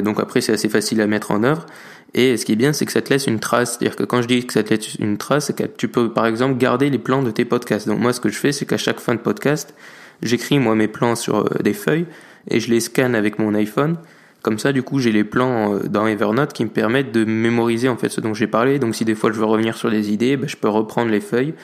donc 0.03 0.19
après, 0.19 0.41
c'est 0.41 0.53
assez 0.53 0.69
facile 0.69 1.01
à 1.01 1.07
mettre 1.07 1.31
en 1.31 1.43
œuvre. 1.43 1.65
Et 2.13 2.37
ce 2.37 2.45
qui 2.45 2.51
est 2.51 2.55
bien, 2.55 2.73
c'est 2.73 2.85
que 2.85 2.91
ça 2.91 3.01
te 3.01 3.09
laisse 3.09 3.27
une 3.27 3.39
trace. 3.39 3.71
C'est-à-dire 3.71 3.95
que 3.95 4.03
quand 4.03 4.21
je 4.21 4.27
dis 4.27 4.45
que 4.45 4.53
ça 4.53 4.63
te 4.63 4.69
laisse 4.69 4.95
une 4.95 5.17
trace, 5.17 5.47
c'est 5.47 5.55
que 5.55 5.63
tu 5.63 5.87
peux, 5.87 6.11
par 6.11 6.27
exemple, 6.27 6.57
garder 6.57 6.89
les 6.89 6.99
plans 6.99 7.23
de 7.23 7.31
tes 7.31 7.45
podcasts. 7.45 7.87
Donc 7.87 7.99
moi, 7.99 8.13
ce 8.13 8.19
que 8.19 8.29
je 8.29 8.37
fais, 8.37 8.51
c'est 8.51 8.65
qu'à 8.65 8.77
chaque 8.77 8.99
fin 8.99 9.15
de 9.15 9.19
podcast, 9.19 9.73
j'écris 10.21 10.59
moi 10.59 10.75
mes 10.75 10.87
plans 10.87 11.15
sur 11.15 11.39
euh, 11.39 11.63
des 11.63 11.73
feuilles 11.73 12.05
et 12.49 12.59
je 12.59 12.69
les 12.69 12.79
scanne 12.79 13.15
avec 13.15 13.39
mon 13.39 13.55
iPhone. 13.55 13.97
Comme 14.43 14.59
ça, 14.59 14.71
du 14.71 14.83
coup, 14.83 14.99
j'ai 14.99 15.11
les 15.11 15.23
plans 15.23 15.73
euh, 15.73 15.79
dans 15.87 16.05
Evernote 16.05 16.53
qui 16.53 16.63
me 16.63 16.69
permettent 16.69 17.11
de 17.11 17.25
mémoriser 17.25 17.89
en 17.89 17.97
fait 17.97 18.09
ce 18.09 18.21
dont 18.21 18.35
j'ai 18.35 18.45
parlé. 18.45 18.77
Donc 18.77 18.93
si 18.95 19.05
des 19.05 19.15
fois 19.15 19.31
je 19.31 19.39
veux 19.39 19.45
revenir 19.45 19.75
sur 19.75 19.89
des 19.89 20.11
idées, 20.11 20.37
ben, 20.37 20.47
je 20.47 20.57
peux 20.57 20.69
reprendre 20.69 21.09
les 21.09 21.21
feuilles 21.21 21.55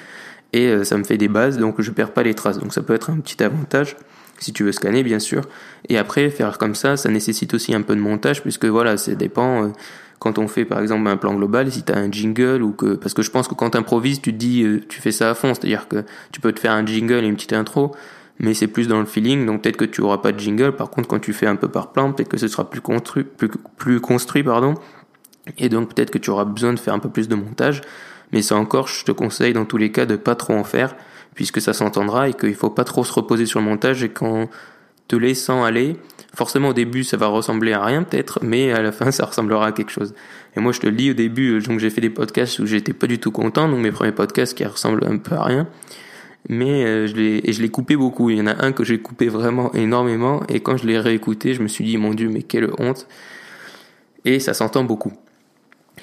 et 0.54 0.68
euh, 0.68 0.84
ça 0.84 0.98
me 0.98 1.04
fait 1.04 1.18
des 1.18 1.28
bases, 1.28 1.60
donc 1.60 1.80
je 1.80 1.92
perds 1.92 2.12
pas 2.12 2.24
les 2.24 2.34
traces. 2.34 2.58
Donc 2.58 2.74
ça 2.74 2.82
peut 2.82 2.96
être 2.96 3.12
un 3.12 3.20
petit 3.20 3.44
avantage 3.44 3.96
si 4.40 4.54
tu 4.54 4.64
veux 4.64 4.72
scanner 4.72 5.04
bien 5.04 5.20
sûr. 5.20 5.44
Et 5.90 5.98
après 5.98 6.30
faire 6.30 6.58
comme 6.58 6.74
ça, 6.74 6.98
ça 6.98 7.10
nécessite 7.10 7.54
aussi 7.54 7.76
un 7.76 7.82
peu 7.82 7.96
de 7.96 8.02
montage 8.02 8.42
puisque 8.42 8.66
voilà, 8.66 8.98
ça 8.98 9.14
dépend 9.14 9.72
quand 10.20 10.38
on 10.38 10.48
fait 10.48 10.66
par 10.66 10.80
exemple 10.80 11.08
un 11.08 11.18
plan 11.18 11.34
global, 11.34 11.72
si 11.72 11.84
tu 11.84 11.92
as 11.92 11.98
un 11.98 12.12
jingle 12.12 12.62
ou 12.62 12.72
que 12.72 12.96
parce 12.96 13.14
que 13.14 13.22
je 13.22 13.32
pense 13.32 13.48
que 13.48 13.56
quand 13.56 13.72
tu 13.72 13.78
improvises, 13.78 14.22
tu 14.22 14.34
te 14.34 14.38
dis 14.38 14.64
euh, 14.64 14.82
tu 14.88 15.02
fais 15.02 15.12
ça 15.12 15.30
à 15.30 15.34
fond, 15.34 15.54
c'est-à-dire 15.54 15.88
que 15.88 16.04
tu 16.32 16.42
peux 16.42 16.52
te 16.52 16.60
faire 16.60 16.74
un 16.74 16.86
jingle 16.86 17.24
et 17.24 17.28
une 17.28 17.36
petite 17.36 17.54
intro, 17.54 17.96
mais 18.40 18.54
c'est 18.54 18.68
plus 18.68 18.88
dans 18.88 19.00
le 19.00 19.06
feeling, 19.06 19.46
donc 19.46 19.62
peut-être 19.62 19.78
que 19.78 19.86
tu 19.86 20.02
auras 20.02 20.20
pas 20.20 20.32
de 20.32 20.40
jingle. 20.40 20.72
Par 20.72 20.90
contre, 20.90 21.08
quand 21.08 21.20
tu 21.20 21.34
fais 21.34 21.48
un 21.48 21.56
peu 21.56 21.68
par 21.68 21.92
plan, 21.92 22.12
peut-être 22.12 22.30
que 22.30 22.38
ce 22.38 22.48
sera 22.48 22.70
plus 22.70 22.82
construit, 22.82 23.24
plus, 23.24 23.50
plus 23.78 24.00
construit, 24.00 24.44
pardon. 24.44 24.76
Et 25.58 25.70
donc 25.70 25.94
peut-être 25.94 26.12
que 26.12 26.18
tu 26.18 26.30
auras 26.30 26.46
besoin 26.46 26.74
de 26.74 26.80
faire 26.80 26.94
un 26.94 27.00
peu 27.00 27.10
plus 27.10 27.28
de 27.28 27.36
montage. 27.36 27.82
Mais 28.32 28.42
ça 28.42 28.56
encore, 28.56 28.88
je 28.88 29.04
te 29.04 29.12
conseille 29.12 29.54
dans 29.54 29.66
tous 29.66 29.78
les 29.78 29.92
cas 29.92 30.06
de 30.06 30.16
pas 30.16 30.36
trop 30.36 30.54
en 30.54 30.64
faire, 30.64 30.96
puisque 31.36 31.60
ça 31.60 31.74
s'entendra 31.74 32.30
et 32.30 32.34
qu'il 32.34 32.56
faut 32.56 32.70
pas 32.70 32.84
trop 32.84 33.04
se 33.04 33.12
reposer 33.12 33.46
sur 33.46 33.60
le 33.60 33.66
montage 33.66 34.04
et 34.04 34.10
quand 34.10 34.50
te 35.10 35.16
laissant 35.16 35.64
aller, 35.64 35.98
forcément 36.34 36.70
au 36.70 36.74
début 36.74 37.04
ça 37.04 37.18
va 37.18 37.28
ressembler 37.28 37.74
à 37.74 37.84
rien 37.84 38.04
peut-être, 38.04 38.40
mais 38.44 38.72
à 38.72 38.82
la 38.82 38.92
fin 38.94 39.12
ça 39.12 39.26
ressemblera 39.26 39.68
à 39.68 39.72
quelque 39.74 39.92
chose. 39.92 40.14
Et 40.56 40.62
moi 40.62 40.72
je 40.72 40.80
te 40.80 40.86
le 40.86 40.94
dis 40.94 41.12
au 41.12 41.14
début, 41.14 41.58
euh, 41.58 41.62
donc 41.62 41.80
j'ai 41.80 41.90
fait 41.90 42.02
des 42.02 42.12
podcasts 42.12 42.60
où 42.60 42.66
j'étais 42.66 42.94
pas 42.94 43.08
du 43.08 43.20
tout 43.20 43.32
content, 43.32 43.68
donc 43.68 43.80
mes 43.80 43.92
premiers 43.92 44.14
podcasts 44.14 44.56
qui 44.56 44.64
ressemblent 44.64 45.06
un 45.06 45.18
peu 45.18 45.36
à 45.36 45.44
rien, 45.44 45.68
mais 46.48 46.86
euh, 46.86 47.08
je 47.08 47.16
l'ai 47.16 47.42
et 47.44 47.54
je 47.54 47.62
l'ai 47.62 47.70
coupé 47.70 47.96
beaucoup. 47.96 48.30
Il 48.30 48.38
y 48.38 48.42
en 48.42 48.48
a 48.48 48.64
un 48.66 48.72
que 48.72 48.84
j'ai 48.84 49.00
coupé 49.00 49.28
vraiment 49.28 49.74
énormément, 49.74 50.42
et 50.48 50.60
quand 50.62 50.78
je 50.78 50.88
l'ai 50.88 51.00
réécouté, 51.00 51.54
je 51.54 51.62
me 51.62 51.68
suis 51.68 51.84
dit 51.84 51.98
mon 51.98 52.14
dieu 52.14 52.30
mais 52.30 52.44
quelle 52.44 52.70
honte. 52.80 53.08
Et 54.26 54.40
ça 54.40 54.54
s'entend 54.54 54.84
beaucoup 54.84 55.14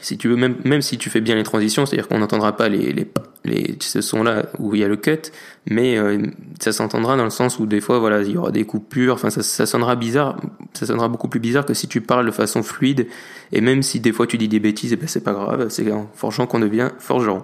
si 0.00 0.18
tu 0.18 0.28
veux, 0.28 0.36
même, 0.36 0.56
même 0.64 0.82
si 0.82 0.98
tu 0.98 1.10
fais 1.10 1.20
bien 1.20 1.34
les 1.34 1.42
transitions, 1.42 1.86
c'est-à-dire 1.86 2.08
qu'on 2.08 2.18
n'entendra 2.18 2.56
pas 2.56 2.68
les, 2.68 2.92
les, 2.92 3.08
les, 3.44 3.76
ce 3.80 4.00
son-là 4.00 4.46
où 4.58 4.74
il 4.74 4.80
y 4.80 4.84
a 4.84 4.88
le 4.88 4.96
cut, 4.96 5.32
mais 5.66 5.98
euh, 5.98 6.26
ça 6.60 6.72
s'entendra 6.72 7.16
dans 7.16 7.24
le 7.24 7.30
sens 7.30 7.58
où 7.58 7.66
des 7.66 7.80
fois, 7.80 7.98
voilà, 7.98 8.22
il 8.22 8.30
y 8.30 8.36
aura 8.36 8.50
des 8.50 8.64
coupures, 8.64 9.14
enfin, 9.14 9.30
ça, 9.30 9.42
ça 9.42 9.66
sonnera 9.66 9.96
bizarre, 9.96 10.36
ça 10.74 10.86
sonnera 10.86 11.08
beaucoup 11.08 11.28
plus 11.28 11.40
bizarre 11.40 11.66
que 11.66 11.74
si 11.74 11.88
tu 11.88 12.00
parles 12.00 12.26
de 12.26 12.30
façon 12.30 12.62
fluide, 12.62 13.08
et 13.52 13.60
même 13.60 13.82
si 13.82 14.00
des 14.00 14.12
fois 14.12 14.26
tu 14.26 14.38
dis 14.38 14.48
des 14.48 14.60
bêtises, 14.60 14.92
et 14.92 14.94
eh 14.94 14.96
ben 14.96 15.08
c'est 15.08 15.24
pas 15.24 15.32
grave, 15.32 15.68
c'est 15.70 15.90
en 15.90 16.08
forgeant 16.14 16.46
qu'on 16.46 16.60
devient 16.60 16.90
forgeron. 16.98 17.42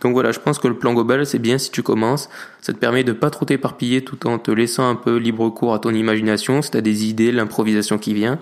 Donc 0.00 0.12
voilà, 0.12 0.32
je 0.32 0.38
pense 0.38 0.58
que 0.58 0.68
le 0.68 0.74
plan 0.74 0.94
global, 0.94 1.26
c'est 1.26 1.38
bien 1.38 1.58
si 1.58 1.70
tu 1.70 1.82
commences. 1.82 2.28
Ça 2.60 2.72
te 2.72 2.78
permet 2.78 3.04
de 3.04 3.12
pas 3.12 3.30
trop 3.30 3.44
t'éparpiller 3.44 4.02
tout 4.02 4.26
en 4.26 4.38
te 4.38 4.50
laissant 4.50 4.88
un 4.88 4.94
peu 4.94 5.16
libre 5.16 5.48
cours 5.50 5.74
à 5.74 5.78
ton 5.78 5.90
imagination, 5.90 6.62
si 6.62 6.70
tu 6.70 6.76
as 6.76 6.80
des 6.80 7.06
idées, 7.06 7.32
l'improvisation 7.32 7.98
qui 7.98 8.14
vient. 8.14 8.38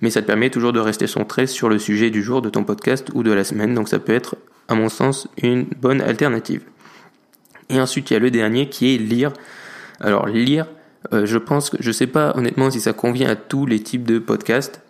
Mais 0.00 0.10
ça 0.10 0.22
te 0.22 0.26
permet 0.26 0.50
toujours 0.50 0.72
de 0.72 0.80
rester 0.80 1.06
centré 1.06 1.46
sur 1.46 1.68
le 1.68 1.78
sujet 1.78 2.10
du 2.10 2.22
jour 2.22 2.42
de 2.42 2.50
ton 2.50 2.64
podcast 2.64 3.08
ou 3.14 3.22
de 3.22 3.32
la 3.32 3.44
semaine. 3.44 3.74
Donc 3.74 3.88
ça 3.88 3.98
peut 3.98 4.14
être, 4.14 4.36
à 4.68 4.74
mon 4.74 4.88
sens, 4.88 5.28
une 5.42 5.64
bonne 5.80 6.00
alternative. 6.00 6.62
Et 7.70 7.80
ensuite, 7.80 8.10
il 8.10 8.14
y 8.14 8.16
a 8.16 8.20
le 8.20 8.30
dernier 8.30 8.68
qui 8.68 8.94
est 8.94 8.98
lire. 8.98 9.32
Alors 10.00 10.26
lire, 10.26 10.66
euh, 11.12 11.26
je 11.26 11.38
pense 11.38 11.70
que 11.70 11.76
je 11.80 11.90
sais 11.92 12.06
pas 12.06 12.32
honnêtement 12.36 12.70
si 12.70 12.80
ça 12.80 12.92
convient 12.92 13.28
à 13.28 13.36
tous 13.36 13.66
les 13.66 13.80
types 13.80 14.04
de 14.04 14.18
podcasts. 14.18 14.82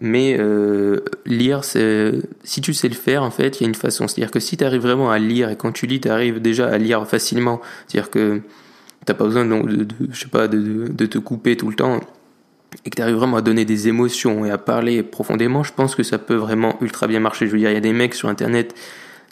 Mais 0.00 0.36
euh, 0.38 1.00
lire, 1.26 1.64
si 1.64 2.60
tu 2.60 2.72
sais 2.72 2.88
le 2.88 2.94
faire, 2.94 3.22
en 3.22 3.30
fait, 3.30 3.58
il 3.58 3.64
y 3.64 3.66
a 3.66 3.68
une 3.68 3.74
façon. 3.74 4.06
C'est-à-dire 4.06 4.30
que 4.30 4.40
si 4.40 4.56
tu 4.56 4.64
arrives 4.64 4.82
vraiment 4.82 5.10
à 5.10 5.18
lire 5.18 5.50
et 5.50 5.56
quand 5.56 5.72
tu 5.72 5.86
lis, 5.86 6.00
tu 6.00 6.08
arrives 6.08 6.40
déjà 6.40 6.68
à 6.68 6.78
lire 6.78 7.06
facilement. 7.06 7.60
C'est-à-dire 7.86 8.10
que 8.10 8.40
t'as 9.04 9.14
pas 9.14 9.24
besoin 9.24 9.44
de, 9.44 9.84
de, 9.84 9.94
je 10.12 10.20
sais 10.20 10.28
pas, 10.28 10.46
de, 10.46 10.88
de, 10.88 11.06
te 11.06 11.18
couper 11.18 11.56
tout 11.56 11.68
le 11.68 11.74
temps 11.74 12.00
et 12.84 12.90
que 12.90 12.96
tu 12.96 13.02
arrives 13.02 13.16
vraiment 13.16 13.38
à 13.38 13.42
donner 13.42 13.64
des 13.64 13.88
émotions 13.88 14.44
et 14.44 14.50
à 14.50 14.58
parler 14.58 15.02
profondément. 15.02 15.62
Je 15.62 15.72
pense 15.72 15.94
que 15.94 16.02
ça 16.02 16.18
peut 16.18 16.34
vraiment 16.34 16.76
ultra 16.80 17.06
bien 17.06 17.20
marcher. 17.20 17.46
Je 17.46 17.52
veux 17.52 17.58
dire, 17.58 17.70
il 17.70 17.74
y 17.74 17.78
a 17.78 17.80
des 17.80 17.94
mecs 17.94 18.14
sur 18.14 18.28
Internet 18.28 18.74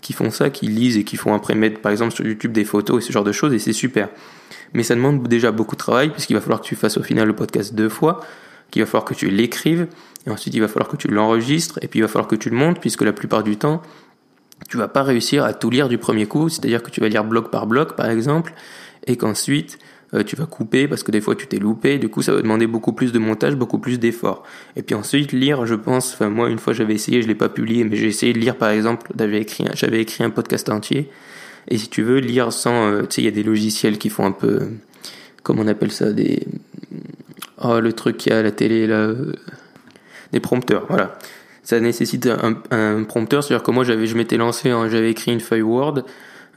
qui 0.01 0.13
font 0.13 0.31
ça, 0.31 0.51
qui 0.51 0.67
lisent 0.67 0.97
et 0.97 1.05
qui 1.05 1.17
font 1.17 1.35
après 1.35 1.55
mettre 1.55 1.81
par 1.81 1.93
exemple 1.93 2.15
sur 2.15 2.25
YouTube 2.25 2.53
des 2.53 2.65
photos 2.65 3.03
et 3.03 3.07
ce 3.07 3.13
genre 3.13 3.25
de 3.25 3.33
choses 3.33 3.53
et 3.53 3.59
c'est 3.59 3.73
super. 3.73 4.09
Mais 4.73 4.83
ça 4.83 4.95
demande 4.95 5.27
déjà 5.29 5.53
beaucoup 5.53 5.75
de 5.75 5.81
travail 5.81 6.11
puisqu'il 6.11 6.35
va 6.35 6.41
falloir 6.41 6.61
que 6.61 6.67
tu 6.67 6.77
fasses 6.77 6.97
au 6.97 7.03
final 7.03 7.27
le 7.27 7.35
podcast 7.35 7.75
deux 7.75 7.89
fois, 7.89 8.21
qu'il 8.71 8.83
va 8.83 8.87
falloir 8.87 9.05
que 9.05 9.15
tu 9.15 9.29
l'écrives 9.29 9.87
et 10.27 10.31
ensuite, 10.31 10.55
il 10.55 10.61
va 10.61 10.69
falloir 10.69 10.89
que 10.89 10.97
tu 10.97 11.09
l'enregistres 11.09 11.79
et 11.83 11.89
puis 11.89 12.01
il 12.01 12.03
va 12.03 12.09
falloir 12.09 12.27
que 12.27 12.37
tu 12.37 12.51
le 12.51 12.57
montes 12.57 12.81
puisque 12.81 13.03
la 13.03 13.13
plupart 13.13 13.45
du 13.45 13.57
temps, 13.57 13.81
tu 14.69 14.77
vas 14.77 14.89
pas 14.89 15.03
réussir 15.03 15.45
à 15.45 15.55
tout 15.55 15.71
lire 15.71 15.89
du 15.89 15.99
premier 15.99 16.27
coup. 16.27 16.49
C'est-à-dire 16.49 16.83
que 16.83 16.91
tu 16.91 17.01
vas 17.01 17.09
lire 17.09 17.25
bloc 17.25 17.51
par 17.51 17.67
bloc, 17.67 17.95
par 17.95 18.11
exemple, 18.11 18.55
et 19.07 19.17
qu'ensuite, 19.17 19.79
euh, 20.15 20.25
tu 20.25 20.35
vas 20.35 20.47
couper 20.47 20.89
parce 20.89 21.03
que 21.03 21.13
des 21.13 21.21
fois 21.21 21.37
tu 21.37 21.47
t'es 21.47 21.59
loupé. 21.59 21.99
Du 21.99 22.09
coup, 22.09 22.23
ça 22.23 22.33
va 22.33 22.43
demander 22.43 22.67
beaucoup 22.67 22.93
plus 22.93 23.13
de 23.13 23.21
montage, 23.21 23.55
beaucoup 23.55 23.79
plus 23.79 24.01
d'efforts. 24.01 24.43
Et 24.75 24.83
puis 24.83 24.97
ensuite, 24.97 25.33
lire, 25.33 25.65
je 25.65 25.77
pense, 25.77 26.15
enfin, 26.15 26.29
moi, 26.29 26.51
une 26.51 26.59
fois 26.59 26.73
j'avais 26.73 26.95
essayé, 26.95 27.23
je 27.23 27.29
l'ai 27.29 27.35
pas 27.37 27.49
publié, 27.49 27.85
mais 27.85 27.97
j'ai 27.97 28.09
essayé 28.09 28.33
de 28.33 28.39
lire, 28.39 28.57
par 28.57 28.71
exemple, 28.71 29.13
j'avais 29.17 29.41
écrit, 29.41 29.65
j'avais 29.75 30.01
écrit 30.01 30.25
un 30.25 30.31
podcast 30.31 30.69
entier. 30.69 31.09
Et 31.69 31.79
si 31.79 31.89
tu 31.89 32.03
veux 32.03 32.19
lire 32.19 32.53
sans, 32.53 32.89
euh, 32.89 33.03
tu 33.03 33.17
sais, 33.17 33.23
il 33.23 33.25
y 33.25 33.29
a 33.29 33.33
des 33.33 33.43
logiciels 33.43 33.99
qui 33.99 34.09
font 34.09 34.25
un 34.25 34.33
peu, 34.33 34.69
comment 35.43 35.63
on 35.63 35.69
appelle 35.69 35.93
ça, 35.93 36.13
des, 36.13 36.47
oh, 37.63 37.81
le 37.81 37.93
truc 37.93 38.17
qui 38.17 38.33
a 38.33 38.39
à 38.39 38.43
la 38.43 38.53
télé, 38.53 38.87
là, 38.87 39.13
des 40.33 40.41
prompteurs, 40.41 40.87
voilà. 40.89 41.19
Ça 41.63 41.81
nécessite 41.81 42.27
un, 42.27 42.63
un 42.71 43.03
prompteur, 43.03 43.43
c'est-à-dire 43.43 43.65
que 43.65 43.73
moi 43.73 43.83
j'avais, 43.83 44.07
je 44.07 44.17
m'étais 44.17 44.37
lancé, 44.37 44.73
j'avais 44.89 45.11
écrit 45.11 45.33
une 45.33 45.41
feuille 45.41 45.63
Word, 45.63 46.05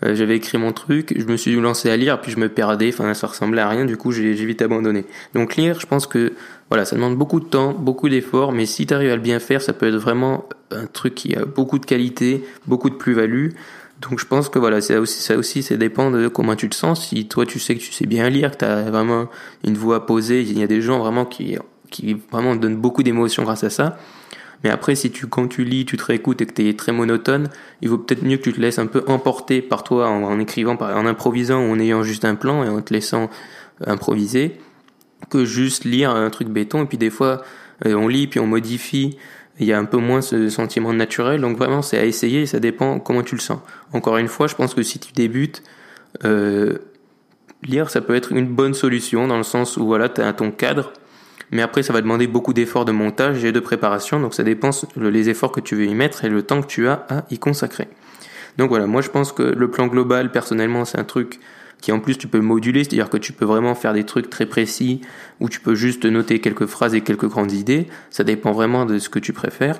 euh, 0.03 0.15
j'avais 0.15 0.37
écrit 0.37 0.57
mon 0.57 0.71
truc, 0.71 1.13
je 1.17 1.25
me 1.25 1.35
suis 1.35 1.53
lancé 1.55 1.89
à 1.89 1.97
lire, 1.97 2.21
puis 2.21 2.31
je 2.31 2.39
me 2.39 2.47
perdais, 2.47 2.89
enfin 2.93 3.13
ça 3.13 3.27
ressemblait 3.27 3.61
à 3.61 3.67
rien, 3.67 3.85
du 3.85 3.97
coup 3.97 4.11
j'ai 4.11 4.33
vite 4.33 4.61
abandonné. 4.61 5.05
Donc 5.33 5.55
lire, 5.55 5.79
je 5.79 5.87
pense 5.87 6.07
que 6.07 6.33
voilà, 6.69 6.85
ça 6.85 6.95
demande 6.95 7.17
beaucoup 7.17 7.39
de 7.39 7.45
temps, 7.45 7.73
beaucoup 7.73 8.07
d'efforts, 8.07 8.51
mais 8.51 8.65
si 8.65 8.85
tu 8.85 8.93
arrives 8.93 9.11
à 9.11 9.15
le 9.15 9.21
bien 9.21 9.39
faire, 9.39 9.61
ça 9.61 9.73
peut 9.73 9.87
être 9.87 9.97
vraiment 9.97 10.47
un 10.71 10.85
truc 10.85 11.15
qui 11.15 11.35
a 11.35 11.43
beaucoup 11.43 11.79
de 11.79 11.85
qualité, 11.85 12.43
beaucoup 12.67 12.89
de 12.89 12.95
plus-value. 12.95 13.49
Donc 14.01 14.19
je 14.19 14.25
pense 14.25 14.47
que 14.47 14.59
voilà, 14.59 14.79
ça 14.79 15.01
aussi, 15.01 15.21
ça 15.21 15.35
aussi, 15.35 15.63
ça 15.63 15.75
dépend 15.75 16.11
de 16.11 16.29
comment 16.29 16.55
tu 16.55 16.69
te 16.69 16.75
sens. 16.75 17.09
Si 17.09 17.27
toi 17.27 17.45
tu 17.45 17.59
sais 17.59 17.75
que 17.75 17.81
tu 17.81 17.91
sais 17.91 18.05
bien 18.05 18.29
lire, 18.29 18.51
que 18.51 18.57
tu 18.57 18.65
as 18.65 18.83
vraiment 18.83 19.27
une 19.65 19.75
voix 19.75 20.05
posée, 20.05 20.41
il 20.41 20.57
y 20.57 20.63
a 20.63 20.67
des 20.67 20.81
gens 20.81 20.99
vraiment 20.99 21.25
qui 21.25 21.57
qui 21.89 22.15
vraiment 22.31 22.55
donne 22.55 22.75
beaucoup 22.75 23.03
d'émotions 23.03 23.43
grâce 23.43 23.63
à 23.63 23.69
ça. 23.69 23.97
Mais 24.63 24.69
après, 24.69 24.95
si 24.95 25.11
tu, 25.11 25.27
quand 25.27 25.47
tu 25.47 25.63
lis, 25.63 25.85
tu 25.85 25.95
te 25.95 26.03
réécoutes 26.03 26.41
et 26.41 26.45
que 26.45 26.53
tu 26.53 26.67
es 26.67 26.73
très 26.73 26.91
monotone, 26.91 27.49
il 27.81 27.89
vaut 27.89 27.97
peut-être 27.97 28.23
mieux 28.23 28.37
que 28.37 28.43
tu 28.43 28.53
te 28.53 28.59
laisses 28.59 28.79
un 28.79 28.87
peu 28.87 29.03
emporter 29.07 29.61
par 29.61 29.83
toi 29.83 30.09
en, 30.09 30.39
écrivant, 30.39 30.75
en 30.75 31.05
improvisant 31.05 31.61
ou 31.61 31.71
en 31.71 31.79
ayant 31.79 32.03
juste 32.03 32.25
un 32.25 32.35
plan 32.35 32.63
et 32.63 32.69
en 32.69 32.81
te 32.81 32.93
laissant 32.93 33.29
euh, 33.81 33.91
improviser, 33.91 34.57
que 35.29 35.45
juste 35.45 35.85
lire 35.85 36.11
un 36.11 36.29
truc 36.29 36.49
béton. 36.49 36.83
Et 36.83 36.85
puis 36.85 36.97
des 36.97 37.09
fois, 37.09 37.43
euh, 37.85 37.93
on 37.93 38.07
lit 38.07 38.27
puis 38.27 38.39
on 38.39 38.47
modifie. 38.47 39.17
Il 39.61 39.67
y 39.67 39.73
a 39.73 39.79
un 39.79 39.85
peu 39.85 39.97
moins 39.97 40.21
ce 40.21 40.49
sentiment 40.49 40.93
naturel. 40.93 41.41
Donc 41.41 41.57
vraiment, 41.57 41.81
c'est 41.81 41.97
à 41.97 42.05
essayer 42.05 42.41
et 42.41 42.45
ça 42.45 42.59
dépend 42.59 42.99
comment 42.99 43.23
tu 43.23 43.35
le 43.35 43.41
sens. 43.41 43.59
Encore 43.93 44.17
une 44.17 44.27
fois, 44.27 44.47
je 44.47 44.55
pense 44.55 44.73
que 44.73 44.83
si 44.83 44.99
tu 44.99 45.13
débutes, 45.13 45.63
euh, 46.25 46.79
lire, 47.63 47.89
ça 47.89 48.01
peut 48.01 48.15
être 48.15 48.31
une 48.31 48.47
bonne 48.47 48.73
solution 48.73 49.27
dans 49.27 49.37
le 49.37 49.43
sens 49.43 49.77
où 49.77 49.85
voilà, 49.85 50.09
tu 50.09 50.21
as 50.21 50.33
ton 50.33 50.51
cadre 50.51 50.91
mais 51.51 51.61
après, 51.61 51.83
ça 51.83 51.93
va 51.93 52.01
demander 52.01 52.27
beaucoup 52.27 52.53
d'efforts 52.53 52.85
de 52.85 52.91
montage 52.91 53.43
et 53.43 53.51
de 53.51 53.59
préparation. 53.59 54.19
Donc 54.19 54.33
ça 54.33 54.43
dépend 54.43 54.69
les 54.95 55.29
efforts 55.29 55.51
que 55.51 55.61
tu 55.61 55.75
veux 55.75 55.85
y 55.85 55.95
mettre 55.95 56.25
et 56.25 56.29
le 56.29 56.43
temps 56.43 56.61
que 56.61 56.67
tu 56.67 56.87
as 56.87 57.05
à 57.09 57.25
y 57.31 57.39
consacrer. 57.39 57.87
Donc 58.57 58.69
voilà, 58.69 58.87
moi 58.87 59.01
je 59.01 59.09
pense 59.09 59.31
que 59.31 59.43
le 59.43 59.71
plan 59.71 59.87
global, 59.87 60.31
personnellement, 60.31 60.85
c'est 60.85 60.99
un 60.99 61.03
truc 61.03 61.39
qui 61.81 61.91
en 61.91 61.99
plus 61.99 62.17
tu 62.17 62.27
peux 62.27 62.41
moduler, 62.41 62.83
c'est-à-dire 62.83 63.09
que 63.09 63.17
tu 63.17 63.31
peux 63.31 63.45
vraiment 63.45 63.73
faire 63.73 63.93
des 63.93 64.03
trucs 64.03 64.29
très 64.29 64.45
précis 64.45 65.01
ou 65.39 65.49
tu 65.49 65.61
peux 65.61 65.75
juste 65.75 66.05
noter 66.05 66.39
quelques 66.39 66.65
phrases 66.65 66.93
et 66.93 67.01
quelques 67.01 67.27
grandes 67.27 67.53
idées. 67.53 67.87
Ça 68.09 68.23
dépend 68.23 68.51
vraiment 68.51 68.85
de 68.85 68.99
ce 68.99 69.09
que 69.09 69.19
tu 69.19 69.33
préfères. 69.33 69.79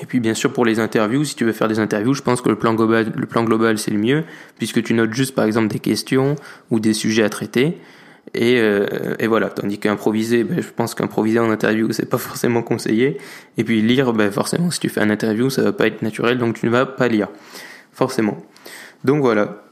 Et 0.00 0.06
puis 0.06 0.20
bien 0.20 0.34
sûr 0.34 0.52
pour 0.52 0.64
les 0.64 0.78
interviews, 0.78 1.24
si 1.24 1.34
tu 1.34 1.44
veux 1.44 1.52
faire 1.52 1.66
des 1.66 1.80
interviews, 1.80 2.14
je 2.14 2.22
pense 2.22 2.40
que 2.40 2.48
le 2.48 2.56
plan 2.56 2.74
global, 2.74 3.12
le 3.14 3.26
plan 3.26 3.42
global 3.42 3.76
c'est 3.78 3.90
le 3.90 3.98
mieux, 3.98 4.24
puisque 4.58 4.82
tu 4.82 4.94
notes 4.94 5.12
juste 5.12 5.34
par 5.34 5.44
exemple 5.44 5.68
des 5.68 5.80
questions 5.80 6.36
ou 6.70 6.78
des 6.78 6.94
sujets 6.94 7.24
à 7.24 7.28
traiter. 7.28 7.78
Et, 8.34 8.60
euh, 8.60 8.86
et 9.18 9.26
voilà, 9.26 9.48
tandis 9.48 9.78
qu'improviser, 9.78 10.44
ben, 10.44 10.60
je 10.62 10.68
pense 10.68 10.94
qu'improviser 10.94 11.38
en 11.38 11.50
interview, 11.50 11.90
c'est 11.92 12.08
pas 12.08 12.18
forcément 12.18 12.62
conseillé. 12.62 13.18
Et 13.58 13.64
puis 13.64 13.82
lire, 13.82 14.12
ben, 14.12 14.30
forcément, 14.30 14.70
si 14.70 14.80
tu 14.80 14.88
fais 14.88 15.00
un 15.00 15.10
interview, 15.10 15.50
ça 15.50 15.62
va 15.62 15.72
pas 15.72 15.86
être 15.86 16.02
naturel, 16.02 16.38
donc 16.38 16.58
tu 16.58 16.66
ne 16.66 16.70
vas 16.70 16.86
pas 16.86 17.08
lire. 17.08 17.28
Forcément. 17.92 18.42
Donc 19.04 19.20
voilà. 19.20 19.62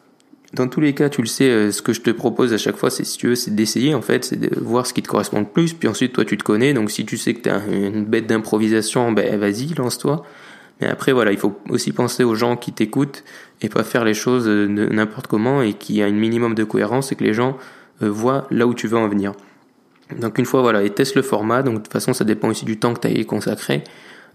Dans 0.55 0.67
tous 0.67 0.81
les 0.81 0.95
cas, 0.95 1.11
tu 1.11 1.21
le 1.21 1.27
sais, 1.27 1.51
euh, 1.51 1.71
ce 1.71 1.83
que 1.83 1.93
je 1.93 2.01
te 2.01 2.11
propose 2.11 2.55
à 2.55 2.59
chaque 2.59 2.77
fois, 2.77 2.89
c'est 2.91 3.05
si 3.05 3.19
tu 3.19 3.29
veux, 3.29 3.35
c'est 3.35 3.55
d'essayer 3.55 3.95
en 3.95 4.01
fait, 4.01 4.25
c'est 4.25 4.41
de 4.41 4.49
voir 4.59 4.87
ce 4.87 4.95
qui 4.95 5.03
te 5.03 5.09
correspond 5.09 5.41
le 5.41 5.47
plus. 5.47 5.75
Puis 5.75 5.89
ensuite, 5.89 6.15
toi, 6.15 6.25
tu 6.25 6.39
te 6.39 6.43
connais. 6.43 6.73
Donc 6.73 6.91
si 6.91 7.05
tu 7.05 7.19
sais 7.19 7.35
que 7.35 7.43
tu 7.43 7.51
as 7.51 7.61
une 7.67 8.07
bête 8.07 8.27
d'improvisation, 8.27 9.13
ben 9.13 9.39
vas-y, 9.39 9.75
lance-toi. 9.75 10.25
Mais 10.81 10.87
après, 10.87 11.13
voilà, 11.13 11.33
il 11.33 11.39
faut 11.39 11.59
aussi 11.69 11.93
penser 11.93 12.25
aux 12.25 12.35
gens 12.35 12.57
qui 12.57 12.73
t'écoutent 12.73 13.25
et 13.61 13.69
pas 13.69 13.85
faire 13.85 14.05
les 14.05 14.15
choses 14.15 14.49
euh, 14.49 14.67
n'importe 14.67 15.27
comment 15.27 15.61
et 15.61 15.75
qui 15.75 16.03
a 16.03 16.07
un 16.07 16.13
minimum 16.13 16.55
de 16.55 16.65
cohérence 16.65 17.13
et 17.13 17.17
que 17.17 17.25
les 17.25 17.35
gens 17.35 17.59
vois 18.01 18.47
là 18.51 18.67
où 18.67 18.75
tu 18.75 18.87
veux 18.87 18.99
en 18.99 19.09
venir. 19.09 19.33
Donc 20.17 20.39
une 20.39 20.47
fois 20.47 20.63
voilà, 20.63 20.83
et 20.83 20.91
teste 20.91 21.17
le 21.17 21.23
format, 21.23 21.63
donc 21.63 21.75
de 21.75 21.81
toute 21.81 21.93
façon 21.93 22.15
ça 22.15 22.25
dépend 22.25 22.49
aussi 22.49 22.65
du 22.65 22.79
temps 22.79 22.95
que 22.95 23.07
tu 23.07 23.21
as 23.21 23.25
consacré. 23.25 23.85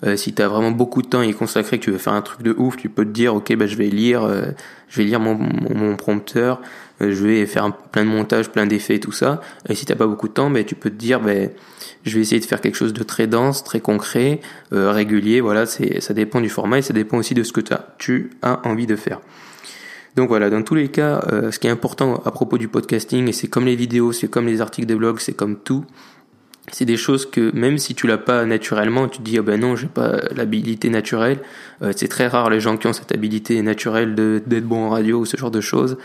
Euh, 0.06 0.18
si 0.18 0.34
tu 0.34 0.42
as 0.42 0.48
vraiment 0.48 0.72
beaucoup 0.72 1.02
de 1.02 1.08
temps 1.08 1.20
à 1.20 1.26
y 1.26 1.34
que 1.34 1.76
tu 1.78 1.92
veux 1.92 1.98
faire 1.98 2.14
un 2.14 2.22
truc 2.22 2.42
de 2.42 2.54
ouf, 2.58 2.76
tu 2.76 2.90
peux 2.90 3.06
te 3.06 3.12
dire 3.12 3.36
ok 3.36 3.56
bah, 3.56 3.68
je 3.68 3.76
vais 3.76 3.88
lire, 3.88 4.24
euh, 4.24 4.48
je 4.90 4.98
vais 4.98 5.06
lire 5.06 5.20
mon, 5.20 5.36
mon, 5.36 5.96
prompteur, 5.96 6.62
je 7.00 7.08
vais 7.08 7.46
faire 7.46 7.72
plein 7.92 8.04
de 8.04 8.10
montage, 8.10 8.50
plein 8.50 8.66
d'effets 8.66 8.96
et 8.96 9.00
tout 9.00 9.12
ça. 9.12 9.42
Et 9.70 9.76
si 9.76 9.86
t'as 9.86 9.96
pas 9.96 10.08
beaucoup 10.08 10.28
de 10.28 10.34
temps, 10.34 10.50
bah, 10.50 10.64
tu 10.64 10.76
peux 10.76 10.90
te 10.90 10.96
dire 10.96 11.22
bah, 11.22 11.32
je 12.04 12.16
vais 12.16 12.22
essayer 12.22 12.42
de 12.42 12.46
faire 12.46 12.60
quelque 12.60 12.76
chose 12.76 12.94
de 12.94 13.04
très 13.04 13.28
dense, 13.28 13.64
très 13.64 13.80
concret, 13.80 14.42
régulier. 14.72 15.42
Voilà, 15.42 15.66
c'est 15.66 16.02
ça 16.02 16.14
dépend 16.14 16.42
du 16.42 16.50
format 16.50 16.80
et 16.80 16.82
ça 16.82 16.94
dépend 16.94 17.18
aussi 17.18 17.34
de 17.34 17.44
ce 17.44 17.54
que 17.54 17.62
tu 17.62 18.30
as 18.42 18.68
envie 18.68 18.88
de 18.88 18.96
faire. 18.96 19.22
Donc 20.16 20.30
voilà, 20.30 20.50
dans 20.50 20.62
tous 20.62 20.76
les 20.76 20.90
cas, 20.90 21.24
euh, 21.32 21.52
ce 21.52 21.60
qui 21.60 21.68
est 21.68 21.72
important 21.72 22.22
à 22.26 22.32
propos 22.32 22.58
du 22.58 22.68
podcasting, 22.68 23.28
et 23.28 23.32
c'est 23.32 23.48
comme 23.48 23.66
les 23.66 23.76
vidéos, 23.76 24.12
c'est 24.12 24.28
comme 24.28 24.46
les 24.46 24.62
articles 24.62 24.88
de 24.88 24.96
blog, 24.96 25.20
c'est 25.20 25.34
comme 25.34 25.58
tout, 25.58 25.86
c'est 26.72 26.86
des 26.86 26.98
choses 26.98 27.30
que 27.30 27.52
même 27.54 27.78
si 27.78 27.94
tu 27.94 28.08
l'as 28.08 28.18
pas 28.18 28.46
naturellement, 28.46 29.08
tu 29.08 29.18
te 29.18 29.24
dis 29.24 29.40
oh 29.40 29.44
ben 29.44 29.60
non, 29.60 29.76
j'ai 29.76 29.88
pas 29.88 30.22
l'habilité 30.36 30.90
naturelle. 30.90 31.40
Euh, 31.82 31.92
c'est 31.96 32.08
très 32.08 32.28
rare 32.28 32.50
les 32.50 32.60
gens 32.60 32.78
qui 32.78 32.88
ont 32.88 32.94
cette 32.94 33.12
habilité 33.12 33.62
naturelle 33.62 34.16
de 34.16 34.42
d'être 34.46 34.66
bon 34.66 34.86
en 34.86 34.90
radio 34.90 35.20
ou 35.20 35.26
ce 35.26 35.36
genre 35.36 35.52
de 35.52 35.62
choses. 35.62 35.98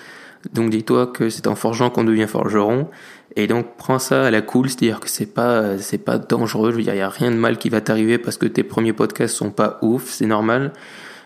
Donc 0.52 0.70
dis-toi 0.70 1.06
que 1.06 1.30
c'est 1.30 1.46
en 1.46 1.54
forgeant 1.54 1.90
qu'on 1.90 2.04
devient 2.04 2.26
forgeron. 2.26 2.88
Et 3.36 3.46
donc 3.46 3.76
prends 3.76 3.98
ça 4.00 4.26
à 4.26 4.30
la 4.30 4.40
cool, 4.40 4.68
c'est-à-dire 4.68 5.00
que 5.00 5.08
c'est 5.08 5.32
pas 5.32 5.78
c'est 5.78 5.98
pas 5.98 6.18
dangereux. 6.18 6.74
Il 6.78 6.84
y 6.84 7.00
a 7.00 7.08
rien 7.08 7.30
de 7.30 7.36
mal 7.36 7.58
qui 7.58 7.68
va 7.68 7.80
t'arriver 7.80 8.18
parce 8.18 8.36
que 8.36 8.46
tes 8.46 8.64
premiers 8.64 8.92
podcasts 8.92 9.36
sont 9.36 9.50
pas 9.50 9.78
ouf, 9.82 10.10
c'est 10.10 10.26
normal. 10.26 10.72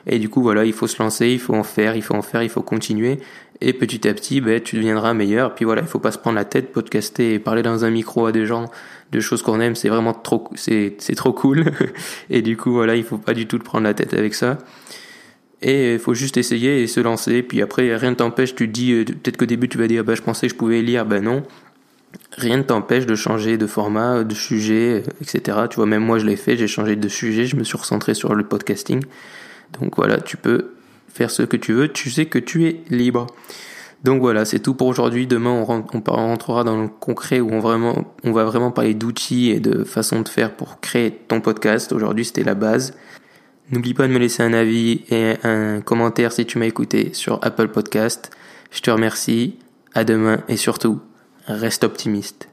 Et 0.06 0.18
du 0.18 0.28
coup, 0.28 0.42
voilà, 0.42 0.64
il 0.64 0.72
faut 0.72 0.86
se 0.86 1.00
lancer, 1.02 1.28
il 1.28 1.38
faut 1.38 1.54
en 1.54 1.62
faire, 1.62 1.96
il 1.96 2.02
faut 2.02 2.14
en 2.14 2.22
faire, 2.22 2.42
il 2.42 2.48
faut 2.48 2.62
continuer. 2.62 3.18
Et 3.60 3.72
petit 3.72 4.08
à 4.08 4.14
petit, 4.14 4.40
ben, 4.40 4.60
tu 4.60 4.76
deviendras 4.76 5.14
meilleur. 5.14 5.54
Puis 5.54 5.64
voilà, 5.64 5.82
il 5.82 5.88
faut 5.88 6.00
pas 6.00 6.10
se 6.10 6.18
prendre 6.18 6.36
la 6.36 6.44
tête, 6.44 6.72
podcaster 6.72 7.34
et 7.34 7.38
parler 7.38 7.62
dans 7.62 7.84
un 7.84 7.90
micro 7.90 8.26
à 8.26 8.32
des 8.32 8.46
gens 8.46 8.70
de 9.12 9.20
choses 9.20 9.42
qu'on 9.42 9.60
aime, 9.60 9.74
c'est 9.76 9.90
vraiment 9.90 10.14
trop, 10.14 10.48
c'est, 10.54 10.96
c'est 10.98 11.14
trop 11.14 11.32
cool. 11.32 11.66
et 12.30 12.42
du 12.42 12.56
coup, 12.56 12.72
voilà, 12.72 12.96
il 12.96 13.04
faut 13.04 13.18
pas 13.18 13.34
du 13.34 13.46
tout 13.46 13.58
te 13.58 13.64
prendre 13.64 13.84
la 13.84 13.94
tête 13.94 14.14
avec 14.14 14.34
ça. 14.34 14.58
Et 15.60 15.94
il 15.94 15.98
faut 16.00 16.14
juste 16.14 16.36
essayer 16.38 16.82
et 16.82 16.86
se 16.86 16.98
lancer. 16.98 17.42
Puis 17.42 17.62
après, 17.62 17.94
rien 17.94 18.10
ne 18.10 18.16
t'empêche, 18.16 18.54
tu 18.54 18.66
te 18.66 18.72
dis, 18.72 18.92
euh, 18.92 19.04
peut-être 19.04 19.36
qu'au 19.36 19.46
début, 19.46 19.68
tu 19.68 19.78
vas 19.78 19.86
dire, 19.86 20.02
bah, 20.02 20.14
je 20.14 20.22
pensais 20.22 20.48
que 20.48 20.52
je 20.52 20.58
pouvais 20.58 20.82
lire, 20.82 21.06
ben 21.06 21.22
non. 21.22 21.42
Rien 22.36 22.56
ne 22.56 22.62
t'empêche 22.62 23.06
de 23.06 23.14
changer 23.14 23.58
de 23.58 23.66
format, 23.66 24.24
de 24.24 24.34
sujet, 24.34 25.04
etc. 25.20 25.58
Tu 25.70 25.76
vois, 25.76 25.86
même 25.86 26.02
moi, 26.02 26.18
je 26.18 26.26
l'ai 26.26 26.36
fait, 26.36 26.56
j'ai 26.56 26.66
changé 26.66 26.96
de 26.96 27.08
sujet, 27.08 27.46
je 27.46 27.56
me 27.56 27.64
suis 27.64 27.78
recentré 27.78 28.14
sur 28.14 28.34
le 28.34 28.44
podcasting. 28.44 29.02
Donc 29.80 29.96
voilà, 29.96 30.20
tu 30.20 30.36
peux 30.36 30.74
faire 31.08 31.30
ce 31.30 31.42
que 31.42 31.56
tu 31.56 31.72
veux, 31.72 31.88
tu 31.88 32.10
sais 32.10 32.26
que 32.26 32.38
tu 32.38 32.66
es 32.66 32.82
libre. 32.90 33.26
Donc 34.04 34.20
voilà, 34.20 34.44
c'est 34.44 34.58
tout 34.58 34.74
pour 34.74 34.88
aujourd'hui. 34.88 35.26
Demain, 35.26 35.50
on, 35.50 35.64
rentrera 35.64 36.64
dans 36.64 36.80
le 36.82 36.88
concret 36.88 37.40
où 37.40 37.50
on, 37.52 38.04
on 38.24 38.32
va 38.32 38.44
vraiment 38.44 38.70
parler 38.72 38.94
d'outils 38.94 39.50
et 39.50 39.60
de 39.60 39.84
façon 39.84 40.22
de 40.22 40.28
faire 40.28 40.54
pour 40.54 40.80
créer 40.80 41.12
ton 41.12 41.40
podcast. 41.40 41.92
Aujourd'hui, 41.92 42.24
c'était 42.24 42.42
la 42.42 42.54
base. 42.54 42.94
N'oublie 43.70 43.94
pas 43.94 44.08
de 44.08 44.12
me 44.12 44.18
laisser 44.18 44.42
un 44.42 44.52
avis 44.52 45.02
et 45.10 45.34
un 45.44 45.80
commentaire 45.80 46.32
si 46.32 46.44
tu 46.44 46.58
m'as 46.58 46.66
écouté 46.66 47.14
sur 47.14 47.38
Apple 47.42 47.68
Podcast. 47.68 48.30
Je 48.70 48.80
te 48.80 48.90
remercie. 48.90 49.58
À 49.94 50.04
demain 50.04 50.42
et 50.48 50.56
surtout, 50.56 51.00
reste 51.46 51.84
optimiste. 51.84 52.51